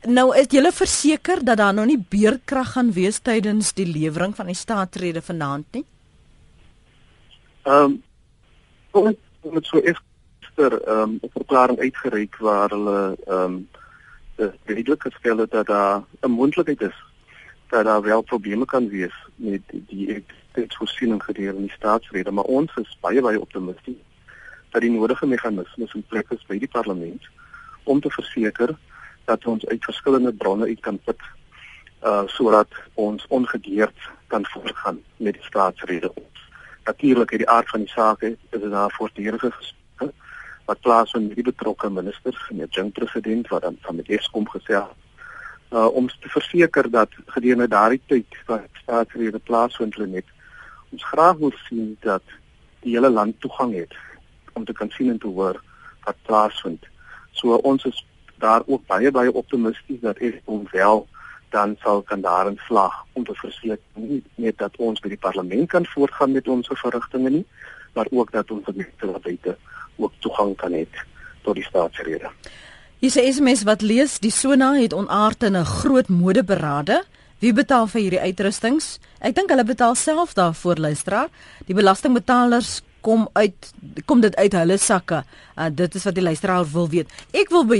Nou 0.03 0.33
is 0.35 0.51
jy 0.51 0.71
verseker 0.71 1.39
dat 1.43 1.57
daar 1.57 1.73
nou 1.73 1.85
nie 1.87 1.99
beerkrag 2.09 2.73
gaan 2.75 2.91
wees 2.91 3.19
tydens 3.23 3.71
die 3.73 3.85
lewering 3.87 4.35
van 4.35 4.49
die 4.51 4.55
staatsrede 4.55 5.21
vanaand 5.21 5.65
nie? 5.71 5.85
Ehm 7.63 7.83
um, 7.83 8.03
kom 8.91 9.15
met 9.53 9.65
so 9.65 9.79
ekster 9.79 10.75
ehm 10.83 10.99
um, 10.99 11.19
'n 11.23 11.31
verklaring 11.31 11.79
uitgereik 11.79 12.35
waar 12.37 12.69
hulle 12.69 13.15
ehm 13.27 13.63
um, 14.37 14.51
redelik 14.65 15.01
gestel 15.01 15.37
het 15.37 15.51
dat 15.51 15.65
daar 15.65 16.03
'n 16.21 16.31
moontlikheid 16.31 16.81
is 16.81 16.97
dat 17.69 17.85
daar 17.85 18.01
wel 18.01 18.21
probleme 18.21 18.65
kan 18.65 18.89
wees 18.89 19.15
met 19.35 19.61
die 19.71 20.07
eksistensievoorsiening 20.13 21.23
gedurende 21.23 21.61
die 21.61 21.71
staatsrede, 21.71 22.31
maar 22.31 22.43
ons 22.43 22.71
is 22.75 22.97
baie 23.01 23.21
baie 23.21 23.41
optimisties 23.41 24.01
dat 24.69 24.81
die 24.81 24.91
nodige 24.91 25.25
meganismes 25.25 25.93
in 25.93 26.03
plek 26.07 26.29
is 26.29 26.45
by 26.47 26.57
die 26.57 26.67
parlement 26.67 27.21
om 27.83 27.99
te 28.01 28.09
verseker 28.09 28.77
dat 29.25 29.45
ons 29.45 29.65
uit 29.65 29.83
verskillende 29.83 30.33
bronne 30.33 30.65
uit 30.65 30.79
kan 30.79 30.99
put 31.03 31.21
uh 32.03 32.23
sodat 32.25 32.67
ons 32.93 33.25
ongedeerd 33.27 34.09
kan 34.27 34.45
voortgaan 34.45 34.99
met 35.17 35.33
die 35.33 35.43
staatsrede. 35.43 36.11
Natuurlik 36.83 37.31
uit 37.31 37.39
die 37.39 37.49
aard 37.49 37.69
van 37.69 37.79
die 37.79 37.89
saak 37.89 38.21
is 38.21 38.35
dit 38.49 38.71
daar 38.71 38.91
voortdurende 38.91 39.51
gesprekke 39.51 40.13
wat 40.65 40.79
plaasvind 40.79 41.27
met 41.27 41.35
die 41.35 41.51
betrokke 41.51 41.89
ministers 41.89 42.49
en 42.49 42.57
die 42.57 42.67
jong 42.69 42.91
president 42.91 43.47
wat 43.47 43.61
dan 43.61 43.77
van 43.81 43.95
met 43.95 44.09
Eskom 44.09 44.47
gesê 44.49 44.83
uh 45.71 45.85
om 45.85 46.07
te 46.07 46.29
verseker 46.29 46.89
dat 46.91 47.09
gedurende 47.25 47.67
daardie 47.67 48.01
tyd 48.05 48.39
wat 48.45 48.67
staatsrede 48.81 49.39
plaasvind 49.39 49.97
net 49.97 50.25
ons 50.91 51.03
graag 51.03 51.37
wil 51.37 51.53
sien 51.67 51.97
dat 51.99 52.23
die 52.83 52.93
hele 52.95 53.09
land 53.09 53.39
toegang 53.39 53.73
het 53.73 53.95
om 54.53 54.65
te 54.65 54.73
kan 54.73 54.89
sien 54.89 55.09
en 55.09 55.19
te 55.19 55.27
hoor 55.27 55.61
wat 56.03 56.15
plaasvind. 56.27 56.85
So 57.31 57.55
ons 57.55 57.85
is 57.85 58.05
daar 58.43 58.63
ook 58.65 58.85
baie 58.91 59.11
baie 59.11 59.33
optimisties 59.33 60.01
dat 60.01 60.19
Eskom 60.19 60.67
wel 60.71 61.07
dan 61.53 61.75
sal 61.83 62.01
kan 62.01 62.21
daarin 62.21 62.59
slag 62.67 62.93
om 63.13 63.25
te 63.25 63.35
verseker 63.37 63.79
nie 63.93 64.21
net 64.35 64.57
dat 64.57 64.77
ons 64.77 65.01
by 65.03 65.11
die 65.13 65.21
parlement 65.25 65.69
kan 65.69 65.85
voortgaan 65.93 66.33
met 66.33 66.47
ons 66.49 66.69
verrigtinge 66.81 67.29
nie, 67.29 67.45
maar 67.93 68.09
ook 68.11 68.31
dat 68.33 68.51
ons 68.51 68.65
gemeente 68.65 69.09
wat 69.11 69.21
buite 69.21 69.57
ook 70.01 70.13
toegang 70.25 70.55
kan 70.57 70.73
hê 70.73 70.85
tot 71.45 71.59
die 71.59 71.65
staatsrede. 71.67 72.31
Hier 73.03 73.11
sê 73.11 73.25
SMS 73.29 73.65
wat 73.67 73.83
lees, 73.83 74.17
die 74.23 74.31
Sona 74.31 74.73
het 74.79 74.95
onaard 74.95 75.43
in 75.43 75.57
'n 75.57 75.65
groot 75.65 76.07
modeberade. 76.07 77.03
Wie 77.39 77.53
betaal 77.53 77.87
vir 77.87 78.01
hierdie 78.01 78.23
uitrustings? 78.23 78.99
Ek 79.19 79.35
dink 79.35 79.49
hulle 79.49 79.63
betaal 79.63 79.95
self 79.95 80.33
daarvoor 80.33 80.79
luisteraar. 80.79 81.27
Die 81.67 81.75
belastingbetalers 81.75 82.81
kom 83.03 83.27
uit 83.37 83.71
kom 84.09 84.23
dit 84.23 84.35
uit 84.39 84.57
hulle 84.57 84.77
sakke. 84.79 85.21
Uh, 85.57 85.69
dit 85.71 85.95
is 85.95 86.07
wat 86.07 86.15
die 86.17 86.25
luisteraar 86.25 86.65
wil 86.71 86.89
weet. 86.89 87.11
Ek 87.35 87.51
wil 87.53 87.67
by 87.69 87.79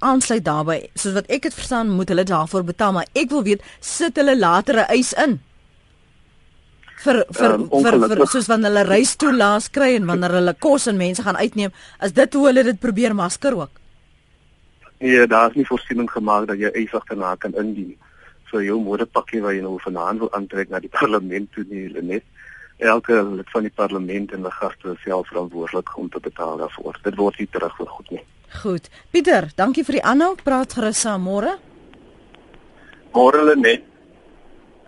aansluit 0.00 0.44
daarbey. 0.44 0.88
Soos 0.94 1.16
wat 1.20 1.30
ek 1.32 1.48
dit 1.48 1.56
verstaan, 1.56 1.92
moet 1.92 2.10
hulle 2.12 2.26
daarvoor 2.28 2.66
betaal, 2.72 2.96
maar 2.96 3.08
ek 3.12 3.30
wil 3.30 3.44
weet 3.46 3.64
sit 3.80 4.16
hulle 4.20 4.36
later 4.38 4.82
'n 4.82 4.90
eis 4.98 5.12
in? 5.12 5.40
vir 7.02 7.24
vir 7.34 7.54
um, 7.56 7.64
vir, 7.82 7.98
vir 8.14 8.28
soos 8.30 8.48
wanneer 8.50 8.70
hulle 8.70 8.84
reis 8.86 9.16
toe 9.18 9.32
laas 9.34 9.68
kry 9.74 9.94
en 9.98 10.06
wanneer 10.10 10.36
hulle 10.38 10.54
kos 10.66 10.86
en 10.90 11.00
mense 11.00 11.24
gaan 11.26 11.38
uitneem, 11.40 11.72
is 12.06 12.14
dit 12.18 12.38
hoe 12.38 12.46
hulle 12.48 12.64
dit 12.68 12.78
probeer 12.80 13.16
masker 13.18 13.56
ook. 13.58 13.80
Nee, 15.02 15.26
daar 15.26 15.50
is 15.50 15.58
nie 15.58 15.66
voorsiening 15.66 16.10
gemaak 16.10 16.46
dat 16.52 16.60
jy 16.62 16.70
eisig 16.78 17.04
kan 17.08 17.18
na 17.18 17.34
kan 17.34 17.56
indien 17.58 17.96
vir 18.52 18.66
jou 18.68 18.78
modepakkie 18.84 19.40
wat 19.42 19.56
jy 19.56 19.64
nou 19.64 19.78
vanaand 19.82 20.22
wil 20.22 20.30
aantrek 20.38 20.70
na 20.70 20.82
die 20.84 20.92
parlement 21.00 21.50
toe 21.56 21.66
nie, 21.70 21.88
net 22.02 22.22
elke 22.78 23.22
lid 23.22 23.50
van 23.50 23.62
die 23.62 23.74
parlement 23.74 24.32
en 24.32 24.42
die 24.42 24.50
gaste 24.50 24.96
self 25.04 25.28
verantwoordelik 25.28 25.96
om 25.96 26.10
te 26.10 26.20
betaal 26.20 26.56
daarvoor. 26.56 26.98
Dit 27.02 27.16
word 27.16 27.38
nie 27.38 27.48
terugvergoed 27.50 28.10
nie. 28.10 28.24
Goed. 28.62 28.88
Pieter, 29.10 29.48
dankie 29.56 29.84
vir 29.84 30.00
die 30.00 30.04
aanhou. 30.04 30.34
Praat 30.44 30.72
gerus 30.76 31.00
saam 31.00 31.24
môre. 31.28 31.56
Môre 33.12 33.42
hulle 33.42 33.56
net. 33.56 33.88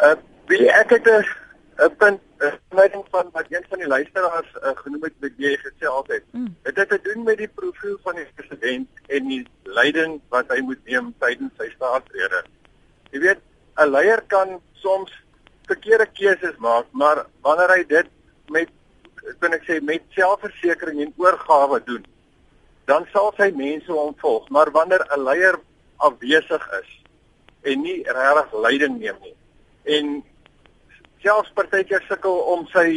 Uh 0.01 0.17
wie 0.47 0.69
ek 0.69 0.91
het 0.91 1.07
'n 1.09 1.91
punt 1.99 2.21
'n 2.41 2.59
mening 2.77 3.05
van 3.11 3.29
wat 3.33 3.47
een 3.49 3.65
van 3.69 3.79
die 3.79 3.87
luisteraars 3.87 4.53
uh, 4.63 4.71
genoem 4.75 5.03
het 5.03 5.13
met 5.19 5.33
jy 5.37 5.57
gesê 5.57 5.87
altyd. 5.87 6.25
Mm. 6.31 6.57
Dit 6.63 6.77
het 6.77 6.89
te 6.89 7.01
doen 7.03 7.23
met 7.23 7.39
die 7.39 7.49
profiel 7.49 7.99
van 8.03 8.15
die 8.15 8.27
president 8.35 8.89
en 9.07 9.29
die 9.29 9.47
leiding 9.63 10.21
wat 10.29 10.49
hy 10.49 10.61
moet 10.61 10.85
neem 10.85 11.15
tydens 11.19 11.53
sy 11.59 11.71
staatsrede. 11.75 12.45
Jy 13.11 13.21
weet, 13.21 13.41
'n 13.77 13.91
leier 13.91 14.23
kan 14.27 14.61
soms 14.73 15.13
verkeerde 15.67 16.07
keuses 16.13 16.57
maak, 16.59 16.87
maar 16.93 17.27
wanneer 17.41 17.71
hy 17.77 17.85
dit 17.89 18.11
met 18.49 18.69
kan 19.41 19.55
ek 19.57 19.63
sê 19.65 19.79
met 19.81 20.03
selfversekering 20.13 21.01
en 21.01 21.15
oorgawe 21.17 21.79
doen, 21.85 22.03
dan 22.85 23.07
sal 23.13 23.33
sy 23.39 23.49
mense 23.57 23.89
hom 23.93 24.13
volg, 24.21 24.51
maar 24.53 24.71
wanneer 24.71 25.01
'n 25.17 25.25
leier 25.25 25.57
afwesig 25.97 26.69
is 26.81 26.91
en 27.63 27.83
nie 27.83 28.03
regtig 28.05 28.53
leiding 28.67 28.99
neem 28.99 29.17
nie 29.23 29.35
en 29.97 30.15
selfs 31.25 31.53
partykeer 31.57 32.05
sukkel 32.09 32.41
om 32.55 32.65
sy 32.73 32.89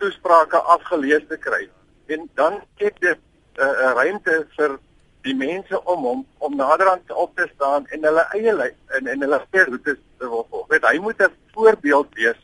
toesprake 0.00 0.60
afgelees 0.74 1.24
te 1.28 1.38
kry 1.40 1.66
en 2.12 2.26
dan 2.40 2.60
skep 2.74 3.00
dit 3.00 3.18
'n 3.18 3.60
uh, 3.60 3.68
uh, 3.68 3.92
ruimte 4.00 4.46
vir 4.56 4.78
die 5.22 5.34
mense 5.34 5.78
om 5.84 6.04
hom 6.04 6.24
om 6.38 6.56
naderhand 6.56 7.12
op 7.12 7.36
te 7.36 7.46
staan 7.54 7.86
en 7.94 8.04
hulle 8.08 8.24
eie 8.36 8.54
en 8.98 9.06
en 9.06 9.20
hulle 9.26 9.40
eie 9.52 9.64
roetes 9.68 10.00
te 10.18 10.28
wil 10.28 10.46
volg. 10.50 10.66
Weet 10.68 10.88
hy 10.88 10.98
moet 10.98 11.22
'n 11.22 11.34
voorbeeld 11.54 12.14
wees 12.14 12.40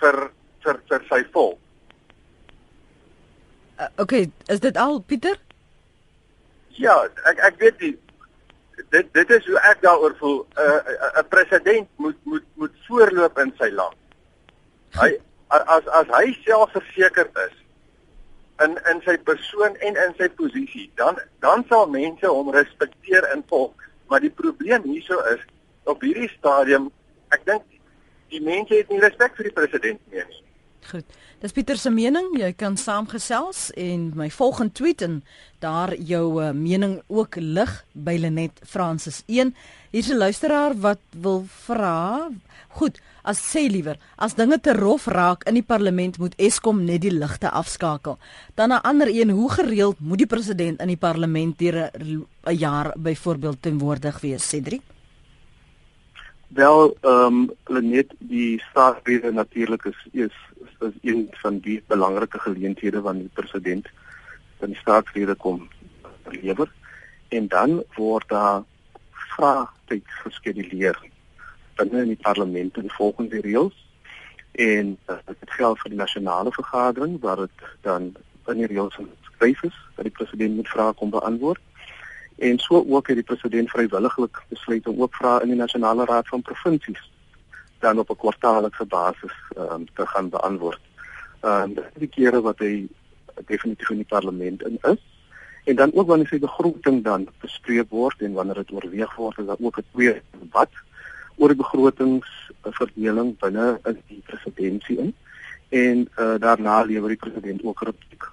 vir 0.00 0.30
vir 0.64 0.80
vir 0.88 1.04
sy 1.10 1.22
volk. 1.32 1.58
Uh, 3.78 3.86
okay, 3.96 4.30
is 4.46 4.60
dit 4.60 4.76
al 4.76 4.98
Pieter? 5.00 5.38
Ja, 6.68 7.06
ek 7.30 7.38
ek 7.38 7.58
weet 7.58 7.80
nie 7.80 7.96
dit 8.90 9.14
dit 9.14 9.30
is 9.30 9.46
hoe 9.46 9.60
ek 9.70 9.80
daaroor 9.82 10.16
voel. 10.18 10.46
'n 10.56 10.60
uh, 10.62 11.22
'n 11.22 11.28
president 11.28 11.88
moet 11.96 12.18
moet 12.24 12.46
moet 12.54 12.74
voorloop 12.86 13.38
in 13.38 13.54
sy 13.58 13.70
land. 13.70 13.96
Hy 15.00 15.10
as 15.76 15.86
as 15.86 16.08
hy 16.18 16.32
selfversekerd 16.44 17.36
is 17.46 17.56
in 18.64 18.78
in 18.90 19.00
sy 19.04 19.16
persoon 19.30 19.76
en 19.86 20.00
in 20.06 20.14
sy 20.18 20.28
posisie, 20.40 20.90
dan 21.00 21.20
dan 21.44 21.64
sal 21.68 21.86
mense 21.90 22.26
hom 22.26 22.50
respekteer 22.54 23.28
en 23.34 23.44
volg. 23.46 23.72
Maar 24.08 24.20
die 24.20 24.34
probleem 24.42 24.82
hierso 24.82 25.20
is 25.34 25.44
op 25.84 26.02
hierdie 26.02 26.30
stadium, 26.38 26.90
ek 27.34 27.44
dink 27.46 27.64
die 28.32 28.42
mense 28.44 28.74
het 28.74 28.90
nie 28.92 29.00
respek 29.00 29.36
vir 29.36 29.50
die 29.50 29.56
president 29.56 30.00
meer 30.12 30.26
nie. 30.28 30.44
Goed. 30.88 31.18
Dis 31.38 31.52
Pieter 31.52 31.78
se 31.78 31.90
mening. 31.92 32.32
Jy 32.34 32.50
kan 32.58 32.76
saamgesels 32.80 33.68
en 33.78 34.08
my 34.18 34.26
volgende 34.32 34.74
tweet 34.74 35.02
en 35.06 35.20
daar 35.62 35.92
jou 35.94 36.40
uh, 36.42 36.50
mening 36.50 36.98
ook 37.06 37.36
lig 37.38 37.74
by 37.92 38.16
Lenet 38.18 38.58
Francis 38.66 39.22
1. 39.26 39.54
Hier's 39.92 40.10
'n 40.10 40.18
luisteraar 40.18 40.74
wat 40.74 41.02
wil 41.12 41.44
vra. 41.46 42.30
Goed, 42.78 43.00
as 43.26 43.40
sê 43.42 43.64
liewer, 43.66 43.96
as 44.22 44.36
dinge 44.38 44.60
te 44.62 44.70
rof 44.76 45.08
raak 45.10 45.42
in 45.50 45.56
die 45.58 45.66
parlement 45.66 46.18
moet 46.22 46.36
Eskom 46.38 46.84
net 46.86 47.02
die 47.02 47.10
ligte 47.10 47.50
afskakel. 47.50 48.18
Dan 48.54 48.70
'n 48.70 48.84
ander 48.90 49.08
een, 49.10 49.30
hoe 49.30 49.50
gereeld 49.50 49.98
moet 50.00 50.18
die 50.18 50.30
president 50.34 50.80
in 50.80 50.86
die 50.86 50.96
parlement 51.06 51.58
deur 51.58 51.90
'n 51.98 52.26
jaar 52.54 52.94
byvoorbeeld 52.96 53.62
teenwoordig 53.62 54.20
wees, 54.20 54.48
Cedric? 54.48 54.82
Wel, 56.48 56.96
ehm 57.02 57.50
um, 57.66 57.90
net 57.90 58.14
die 58.18 58.62
staatsrede 58.70 59.32
natuurlik 59.32 59.84
is, 59.84 59.98
is 60.12 60.36
is 60.80 60.94
een 61.02 61.28
van 61.30 61.58
die 61.58 61.82
belangrike 61.86 62.38
geleenthede 62.38 63.00
wanneer 63.00 63.22
die 63.22 63.42
president 63.42 63.86
dan 64.58 64.74
staatsrede 64.74 65.34
kom 65.34 65.68
lewer 66.30 66.70
en 67.28 67.48
dan 67.48 67.82
word 67.96 68.28
daar 68.28 68.62
vraagtyd 69.10 70.04
geskeduleer 70.06 70.98
binne 71.78 72.02
in 72.04 72.14
die 72.14 72.22
parlement 72.22 72.76
in 72.76 72.90
volgende 72.90 73.40
reëls. 73.44 73.76
En 74.52 74.96
uh, 75.06 75.16
dit 75.26 75.54
geld 75.60 75.80
vir 75.82 75.94
die 75.94 76.00
nasionale 76.00 76.52
vergadering 76.52 77.18
waar 77.22 77.44
dit 77.44 77.66
dan 77.86 78.12
in 78.48 78.62
die 78.62 78.70
reëls 78.70 78.98
geskryf 78.98 79.62
is 79.62 79.76
dat 79.96 80.08
die 80.08 80.14
president 80.14 80.56
moet 80.56 80.68
vrae 80.68 80.92
kom 80.98 81.10
beantwoord. 81.10 81.60
En 82.38 82.58
so 82.58 82.84
ook 82.88 83.06
het 83.10 83.18
die 83.18 83.26
president 83.26 83.70
vrywilliglik 83.70 84.42
besluit 84.48 84.86
om 84.86 85.02
ook 85.02 85.14
vrae 85.14 85.42
in 85.42 85.54
die 85.54 85.58
nasionale 85.58 86.04
raad 86.04 86.28
van 86.28 86.42
provinsies 86.42 87.02
dan 87.78 87.98
op 87.98 88.10
'n 88.10 88.16
kwartaallikse 88.16 88.84
basis 88.84 89.34
um, 89.56 89.86
te 89.94 90.06
gaan 90.06 90.28
beantwoord. 90.28 90.80
Ehm 91.40 91.78
um, 91.78 91.84
die 91.94 92.08
kere 92.08 92.40
wat 92.40 92.58
hy 92.58 92.88
definitief 93.46 93.90
in 93.90 94.02
die 94.02 94.12
parlement 94.14 94.62
in 94.62 94.78
is. 94.82 95.02
En 95.64 95.76
dan 95.76 95.90
ook 95.94 96.06
wanneer 96.06 96.26
sy 96.26 96.38
begroting 96.38 97.04
dan 97.04 97.28
bespreek 97.40 97.90
word 97.90 98.22
en 98.22 98.32
wanneer 98.32 98.54
dit 98.54 98.72
oorweeg 98.72 99.14
word 99.14 99.38
is 99.38 99.46
daar 99.46 99.60
ook 99.60 99.78
'n 99.78 99.84
tweede 99.92 100.22
debat 100.40 100.70
oor 101.38 101.54
die 101.54 101.62
begrotingsverdeling 101.62 103.34
binne 103.38 103.78
in 103.86 104.02
die 104.10 104.22
presidentskap 104.26 104.98
in 104.98 105.14
en 105.68 106.08
uh, 106.16 106.34
daarna 106.40 106.82
lewer 106.82 107.08
die 107.08 107.20
president 107.20 107.64
ook 107.64 107.76
kritiek 107.84 108.30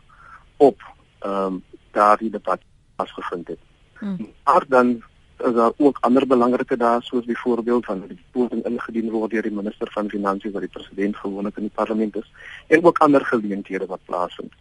op 0.57 0.81
ehm 1.19 1.53
um, 1.53 1.63
daardie 1.95 2.29
debat 2.29 2.59
plaasgevind 2.95 3.47
het. 3.47 3.59
Hmm. 3.99 4.31
Maar 4.43 4.63
dan 4.67 5.03
is 5.37 5.53
daar 5.53 5.71
ook 5.77 5.97
ander 6.01 6.27
belangrike 6.27 6.77
dae 6.77 7.01
soos 7.01 7.25
byvoorbeeld 7.25 7.85
van 7.85 8.03
die 8.07 8.19
begroting 8.31 8.65
ingedien 8.65 9.09
word 9.11 9.31
deur 9.31 9.41
die 9.41 9.51
minister 9.51 9.91
van 9.91 10.09
finansies 10.09 10.51
wat 10.51 10.61
die 10.61 10.71
president 10.71 11.15
gewoonlik 11.15 11.57
in 11.57 11.67
die 11.67 11.75
parlement 11.75 12.15
is 12.15 12.31
en 12.67 12.83
ook 12.83 12.97
ander 12.97 13.25
geleenthede 13.25 13.85
wat 13.85 14.05
plaasvind. 14.05 14.53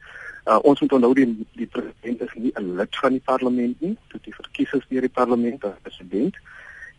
Uh, 0.44 0.58
ons 0.62 0.80
moet 0.80 0.92
onthou 0.92 1.14
die 1.14 1.46
die 1.52 1.66
president 1.66 2.20
is 2.20 2.34
nie 2.34 2.52
'n 2.54 2.76
lid 2.76 2.96
van 2.96 3.10
die 3.10 3.24
parlement 3.24 3.80
nie, 3.80 3.96
dit 4.12 4.24
die 4.24 4.34
verkies 4.34 4.72
is 4.72 4.86
deur 4.88 5.00
die 5.00 5.16
parlement 5.20 5.64
as 5.64 5.78
president 5.82 6.36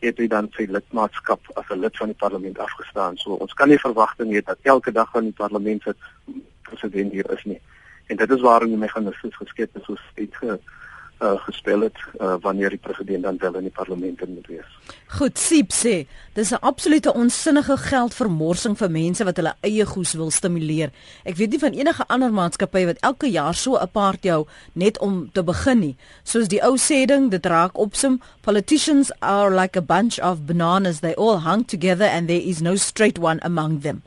het 0.06 0.20
hy 0.22 0.28
dan 0.32 0.50
sy 0.56 0.68
lidmaatskap 0.70 1.52
as 1.60 1.70
'n 1.70 1.80
lid 1.80 1.98
van 1.98 2.12
die 2.12 2.22
parlement 2.24 2.60
afgestaan. 2.60 3.18
So 3.18 3.38
ons 3.44 3.54
kan 3.54 3.70
nie 3.70 3.80
verwagting 3.80 4.34
hê 4.34 4.42
dat 4.44 4.58
elke 4.62 4.92
dag 4.92 5.12
van 5.12 5.24
die 5.24 5.38
parlement 5.38 5.82
sit 5.84 5.98
president 6.62 7.12
hier 7.12 7.32
is 7.32 7.44
nie. 7.44 7.62
En 8.08 8.16
dit 8.18 8.32
is 8.32 8.42
waarom 8.42 8.70
die 8.70 8.78
meganismes 8.78 9.36
geskep 9.36 9.78
is 9.78 9.84
soos 9.84 10.02
dit 10.16 10.36
ge 10.36 10.60
uh, 11.20 11.36
gespel 11.46 11.80
het 11.80 11.98
uh, 12.20 12.36
wanneer 12.42 12.70
die 12.70 12.82
president 12.82 13.24
dan 13.24 13.38
wel 13.38 13.56
in 13.56 13.68
die 13.70 13.72
parlement 13.72 14.20
moet 14.28 14.48
wees. 14.48 14.72
Goed, 15.08 15.38
Siep 15.40 15.72
sê, 15.72 16.06
dis 16.34 16.52
'n 16.52 16.62
absolute 16.62 17.14
onsinnige 17.14 17.78
geldvermorsing 17.78 18.78
vir 18.78 18.92
mense 18.92 19.24
wat 19.24 19.38
hulle 19.38 19.56
eie 19.62 19.86
goes 19.86 20.14
wil 20.14 20.32
stimuleer. 20.32 20.92
Ek 21.24 21.36
weet 21.36 21.50
nie 21.50 21.60
van 21.60 21.74
enige 21.74 22.08
ander 22.08 22.34
maatskappy 22.34 22.86
wat 22.86 23.00
elke 23.00 23.30
jaar 23.32 23.54
so 23.54 23.78
'n 23.78 23.90
part 23.92 24.24
jou 24.24 24.48
net 24.74 25.00
om 25.00 25.32
te 25.32 25.44
begin 25.44 25.80
nie. 25.80 25.96
Soos 26.24 26.48
die 26.48 26.64
ou 26.64 26.78
sê 26.78 27.06
ding, 27.06 27.32
dit 27.32 27.46
raak 27.46 27.78
opsom, 27.78 28.22
politicians 28.42 29.12
are 29.20 29.56
like 29.56 29.78
a 29.78 29.82
bunch 29.82 30.20
of 30.20 30.46
bananas, 30.46 31.00
they 31.00 31.14
all 31.14 31.38
hang 31.38 31.66
together 31.66 32.08
and 32.08 32.28
there 32.28 32.42
is 32.42 32.62
no 32.62 32.76
straight 32.76 33.20
one 33.20 33.40
among 33.42 33.82
them. 33.82 34.04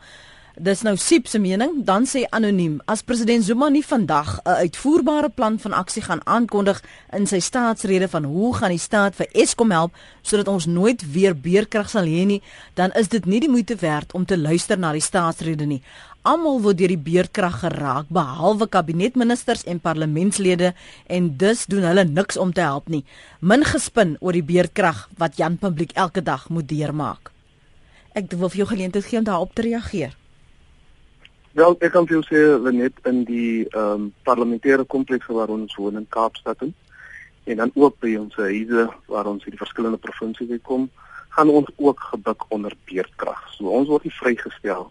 Dis 0.59 0.81
nou 0.83 0.97
Siep 0.99 1.29
se 1.31 1.39
mening, 1.39 1.85
dan 1.87 2.03
sê 2.11 2.25
anoniem, 2.35 2.81
as 2.91 3.05
president 3.07 3.45
Zuma 3.47 3.69
nie 3.71 3.85
vandag 3.85 4.41
'n 4.43 4.59
uitvoerbare 4.65 5.29
plan 5.31 5.59
van 5.59 5.73
aksie 5.73 6.03
gaan 6.03 6.27
aankondig 6.27 6.83
in 7.13 7.27
sy 7.27 7.39
staatsrede 7.39 8.09
van 8.09 8.25
hoe 8.25 8.55
gaan 8.55 8.71
die 8.71 8.79
staat 8.79 9.15
vir 9.15 9.29
Eskom 9.33 9.71
help 9.71 9.95
sodat 10.23 10.49
ons 10.49 10.67
nooit 10.67 11.13
weer 11.13 11.35
beerkrag 11.35 11.91
sal 11.91 12.03
hê 12.03 12.27
nie, 12.27 12.43
dan 12.75 12.91
is 12.91 13.09
dit 13.09 13.25
nie 13.25 13.41
die 13.41 13.49
moeite 13.49 13.77
werd 13.77 14.15
om 14.15 14.25
te 14.25 14.39
luister 14.39 14.79
na 14.79 14.93
die 14.93 15.01
staatsrede 15.01 15.67
nie. 15.67 15.83
Almal 16.23 16.61
word 16.61 16.79
deur 16.79 16.89
die 16.89 16.99
beerkrag 16.99 17.61
geraak 17.61 18.07
behalwe 18.09 18.67
kabinetministers 18.67 19.65
en 19.65 19.81
parlementslede 19.81 20.75
en 21.07 21.37
dus 21.37 21.67
doen 21.67 21.83
hulle 21.83 22.05
niks 22.05 22.37
om 22.37 22.53
te 22.53 22.61
help 22.61 22.89
nie. 22.89 23.05
Min 23.41 23.65
gespin 23.65 24.17
oor 24.21 24.33
die 24.33 24.43
beerkrag 24.43 25.09
wat 25.19 25.37
Jan 25.37 25.57
publiek 25.57 25.93
elke 25.93 26.23
dag 26.23 26.49
moet 26.49 26.69
deurmaak. 26.69 27.31
Ek 28.15 28.33
wil 28.33 28.49
vir 28.49 28.57
jou 28.57 28.69
geleentheid 28.69 29.05
gee 29.05 29.19
om 29.19 29.25
daarop 29.25 29.55
te 29.55 29.63
reageer. 29.63 30.17
Wel, 31.59 31.75
ek 31.83 31.91
kan 31.91 32.07
vir 32.07 32.21
jou 32.21 32.23
sê 32.23 32.41
net 32.71 33.01
in 33.11 33.25
die 33.27 33.65
ehm 33.73 33.95
um, 33.95 34.03
parlementêre 34.23 34.85
kompleks 34.87 35.27
waar 35.27 35.51
ons 35.51 35.73
woon 35.75 35.97
in 35.99 36.05
Kaapstad 36.15 36.61
en, 36.63 36.71
en 37.51 37.59
dan 37.63 37.73
ook 37.75 37.97
by 38.05 38.13
ons 38.21 38.37
huise 38.39 38.85
waar 39.11 39.27
ons 39.27 39.43
in 39.43 39.57
die 39.57 39.59
verskillende 39.59 39.99
provinsies 39.99 40.63
kom, 40.69 40.85
gaan 41.35 41.51
ons 41.51 41.73
ook 41.75 42.05
gebuk 42.13 42.47
onder 42.55 42.77
beerdkrag. 42.87 43.43
So 43.57 43.75
ons 43.75 43.91
word 43.91 44.07
nie 44.07 44.15
vrygestel 44.21 44.87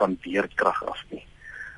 van 0.00 0.18
beerdkrag 0.26 0.82
af 0.90 1.06
nie. 1.14 1.22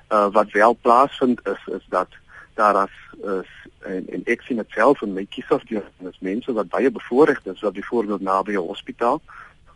Uh 0.09 0.31
wat 0.39 0.57
wel 0.57 0.79
plaasvind 0.81 1.45
is 1.53 1.69
is 1.77 1.85
dat 1.93 2.17
daar 2.57 2.81
as 2.87 2.99
is 3.37 3.53
en, 3.85 4.09
en 4.17 4.25
ek 4.33 4.49
sien 4.49 4.65
dit 4.65 4.77
self 4.81 5.05
in 5.05 5.13
my 5.13 5.27
kiesafdeling, 5.29 6.17
mense 6.25 6.57
wat 6.57 6.73
baie 6.73 6.89
bevoorreg 6.89 7.45
is, 7.45 7.61
wat 7.61 7.77
byvoorbeeld 7.77 8.25
naby 8.25 8.57
'n 8.57 8.69
hospitaal 8.73 9.21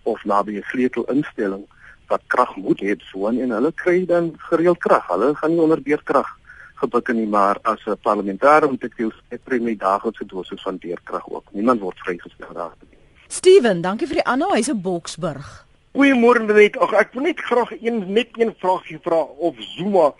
of 0.08 0.24
naby 0.24 0.56
'n 0.56 0.70
sleutelinstelling 0.72 1.68
wat 2.08 2.22
krag 2.26 2.56
moet 2.56 2.80
hê 2.80 2.96
woon 3.12 3.38
en 3.40 3.50
hulle 3.50 3.72
kry 3.72 4.04
dan 4.06 4.34
gereeld 4.48 4.78
krag. 4.78 5.06
Hulle 5.08 5.34
gaan 5.34 5.50
nie 5.50 5.60
onder 5.60 5.82
beerkrag 5.82 6.28
gebuk 6.76 7.08
nie, 7.12 7.26
maar 7.26 7.58
as 7.62 7.80
'n 7.86 7.96
parlementêre 8.02 8.68
moet 8.68 8.84
ek 8.84 8.98
jou 8.98 9.10
sê 9.10 9.38
kry 9.44 9.58
my 9.58 9.74
daaglikse 9.76 10.26
dosis 10.26 10.62
van 10.62 10.78
beerkrag 10.78 11.28
ook. 11.28 11.44
Niemand 11.52 11.80
word 11.80 11.98
vrygestel 11.98 12.52
daarin. 12.52 12.88
Steven, 13.28 13.80
dankie 13.80 14.06
vir 14.06 14.14
die 14.14 14.24
aanhou. 14.24 14.54
Hy's 14.54 14.68
'n 14.68 14.80
Boksburg. 14.80 15.66
Goeiemôre 15.94 16.44
net. 16.44 16.76
Ag 16.76 16.92
ek 16.92 17.12
wil 17.14 17.22
net 17.22 17.40
graag 17.40 17.70
een 17.80 18.12
net 18.12 18.28
een 18.36 18.54
vraagie 18.58 18.98
vra 19.02 19.20
of 19.38 19.54
Zuma 19.58 20.12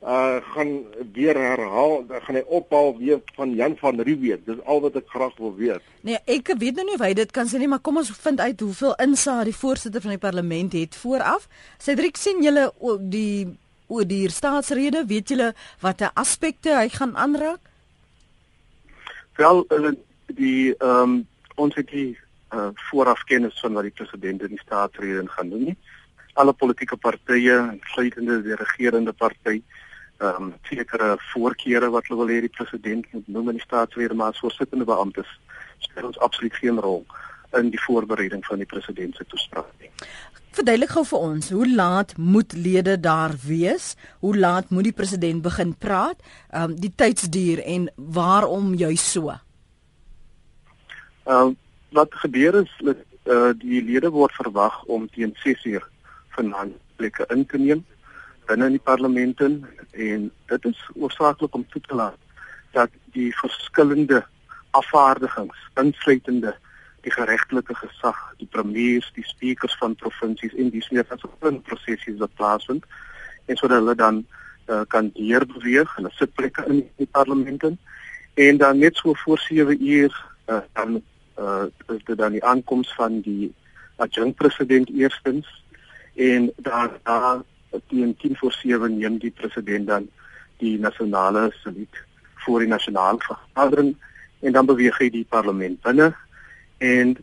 uh 0.00 0.40
gaan 0.54 0.84
weer 1.12 1.36
herhaal, 1.36 2.04
gaan 2.08 2.38
hy 2.38 2.42
ophal 2.48 2.94
weer 2.98 3.20
van 3.36 3.54
Jan 3.54 3.76
van 3.76 4.00
Riebeeck. 4.00 4.46
Dis 4.46 4.60
al 4.64 4.80
wat 4.80 4.96
ek 4.96 5.08
graag 5.12 5.36
wil 5.36 5.52
weet. 5.56 5.84
Nee, 6.00 6.16
ek 6.24 6.54
weet 6.58 6.78
nou 6.78 6.86
nie 6.88 6.96
of 6.96 7.04
hy 7.04 7.12
dit 7.18 7.32
kan 7.36 7.48
sê 7.48 7.60
nie, 7.60 7.68
maar 7.68 7.82
kom 7.84 8.00
ons 8.00 8.12
vind 8.24 8.40
uit 8.40 8.60
hoeveel 8.64 8.94
insaag 9.04 9.44
die 9.50 9.56
voorsitter 9.56 10.00
van 10.00 10.16
die 10.16 10.22
parlement 10.22 10.72
het 10.72 10.96
vooraf. 10.96 11.48
Cedric 11.78 12.16
sien 12.16 12.40
julle 12.44 12.70
die 13.12 13.50
oor 13.90 14.06
die 14.06 14.30
staatsrede, 14.30 15.04
weet 15.10 15.34
julle 15.34 15.50
watter 15.82 16.14
aspekte 16.14 16.72
hy 16.78 16.88
gaan 16.94 17.12
aanraak? 17.16 17.60
Wel, 19.36 19.66
die 20.38 20.72
ehm 20.78 21.20
um, 21.20 21.20
ons 21.60 21.74
het 21.76 21.90
die 21.92 22.16
uh, 22.56 22.70
vooraf 22.88 23.20
kennis 23.28 23.58
van 23.60 23.74
wat 23.76 23.84
die 23.84 23.92
president 23.92 24.46
in 24.46 24.54
die 24.54 24.62
staatsrede 24.62 25.26
gaan 25.28 25.50
doen 25.52 25.64
nie. 25.68 25.76
Alle 26.40 26.54
politieke 26.56 26.96
partye, 26.96 27.58
insluitende 27.74 28.38
die 28.46 28.56
regerende 28.56 29.12
party, 29.12 29.58
ehm 30.20 30.42
um, 30.42 30.54
sekere 30.68 31.14
voorkeure 31.32 31.88
wat 31.90 32.08
hulle 32.08 32.20
wil 32.20 32.32
hê 32.34 32.40
die 32.44 32.56
president 32.56 33.06
moet 33.12 33.28
noem 33.28 33.52
in 33.52 33.60
die 33.60 33.66
staatsrede 33.66 34.14
maar 34.14 34.34
as 34.34 34.42
voorsittende 34.44 34.84
beamptes 34.84 35.30
speel 35.78 36.10
ons 36.10 36.18
absoluut 36.26 36.56
geen 36.60 36.80
rol 36.86 37.06
in 37.58 37.70
die 37.72 37.80
voorbereiding 37.80 38.44
van 38.46 38.60
die 38.62 38.68
president 38.68 39.16
se 39.16 39.24
toespraak 39.26 39.70
nie. 39.80 39.88
Verduidelik 40.54 40.92
gou 40.92 41.04
vir 41.06 41.24
ons, 41.30 41.48
hoe 41.54 41.66
laat 41.68 42.12
moet 42.18 42.52
lede 42.52 42.96
daar 43.00 43.34
wees? 43.46 43.94
Hoe 44.20 44.36
laat 44.36 44.70
moet 44.70 44.90
die 44.90 44.96
president 45.00 45.42
begin 45.42 45.74
praat? 45.78 46.18
Ehm 46.50 46.70
um, 46.70 46.76
die 46.84 46.92
tydsduur 47.02 47.62
en 47.64 47.88
waarom 47.96 48.74
jy 48.74 48.94
so? 48.96 49.32
Ehm 51.24 51.54
um, 51.54 51.56
wat 51.90 52.14
gebeur 52.14 52.60
is 52.60 52.74
dat 52.78 53.00
uh, 53.24 53.50
die 53.58 53.82
lede 53.82 54.10
word 54.10 54.34
verwag 54.38 54.82
om 54.84 55.08
teen 55.10 55.32
6uur 55.42 55.86
vanaand 56.36 56.76
plekke 56.96 57.26
in 57.34 57.46
te 57.46 57.58
neem 57.58 57.84
binne 58.50 58.66
in 58.70 58.78
die 58.78 58.86
parlement 58.90 59.40
en 59.44 60.26
dit 60.52 60.64
is 60.72 60.80
oorsaaklik 60.94 61.54
om 61.54 61.66
toe 61.70 61.82
te 61.86 61.94
laat 61.94 62.18
dat 62.74 62.90
die 63.14 63.30
verskillende 63.38 64.24
afvaardigings 64.78 65.62
insluitende 65.82 66.54
die 67.04 67.12
geregtelike 67.12 67.74
gesag, 67.74 68.18
die 68.38 68.48
premiers, 68.50 69.08
die 69.16 69.24
speakers 69.24 69.76
van 69.80 69.96
provinsies 70.02 70.54
en 70.54 70.68
dis 70.74 70.90
meer 70.90 71.06
as 71.08 71.22
'n 71.22 71.62
prosesie 71.62 72.16
wat 72.18 72.34
plaasvind 72.34 72.84
en 73.46 73.56
sodat 73.56 73.80
hulle 73.80 73.94
dan 73.94 74.24
uh, 74.68 74.82
kan 74.88 75.10
deur 75.14 75.46
beweeg 75.46 75.94
hulle 75.96 76.10
sitplekke 76.18 76.66
in 76.68 76.82
die 76.96 77.08
parlement 77.10 77.64
en 78.34 78.58
dan 78.58 78.78
net 78.78 78.96
so 78.96 79.14
voor 79.24 79.38
7 79.38 79.82
uur 79.82 80.12
uh, 80.46 80.60
dan 80.72 81.02
uh, 81.38 81.64
dit 82.04 82.18
dan 82.18 82.32
die 82.32 82.44
aankoms 82.44 82.94
van 82.94 83.20
die 83.20 83.54
adjunkt 83.96 84.36
president 84.36 84.90
eerstens 84.90 85.46
en 86.14 86.52
daar 86.56 86.90
daar 87.02 87.42
teen 87.88 88.16
10 88.16 88.36
voor 88.36 88.52
7 88.52 88.98
neem 88.98 89.18
die 89.18 89.30
president 89.30 89.86
dan 89.86 90.08
die 90.58 90.78
nasionale 90.78 91.50
saluut 91.62 92.04
voor 92.44 92.58
die 92.58 92.68
nasionale 92.68 93.18
vergadering 93.18 93.96
en 94.40 94.52
dan 94.52 94.66
beweeg 94.66 94.98
hy 94.98 95.10
die 95.10 95.26
parlement 95.28 95.80
binne 95.82 96.10
en 96.78 97.16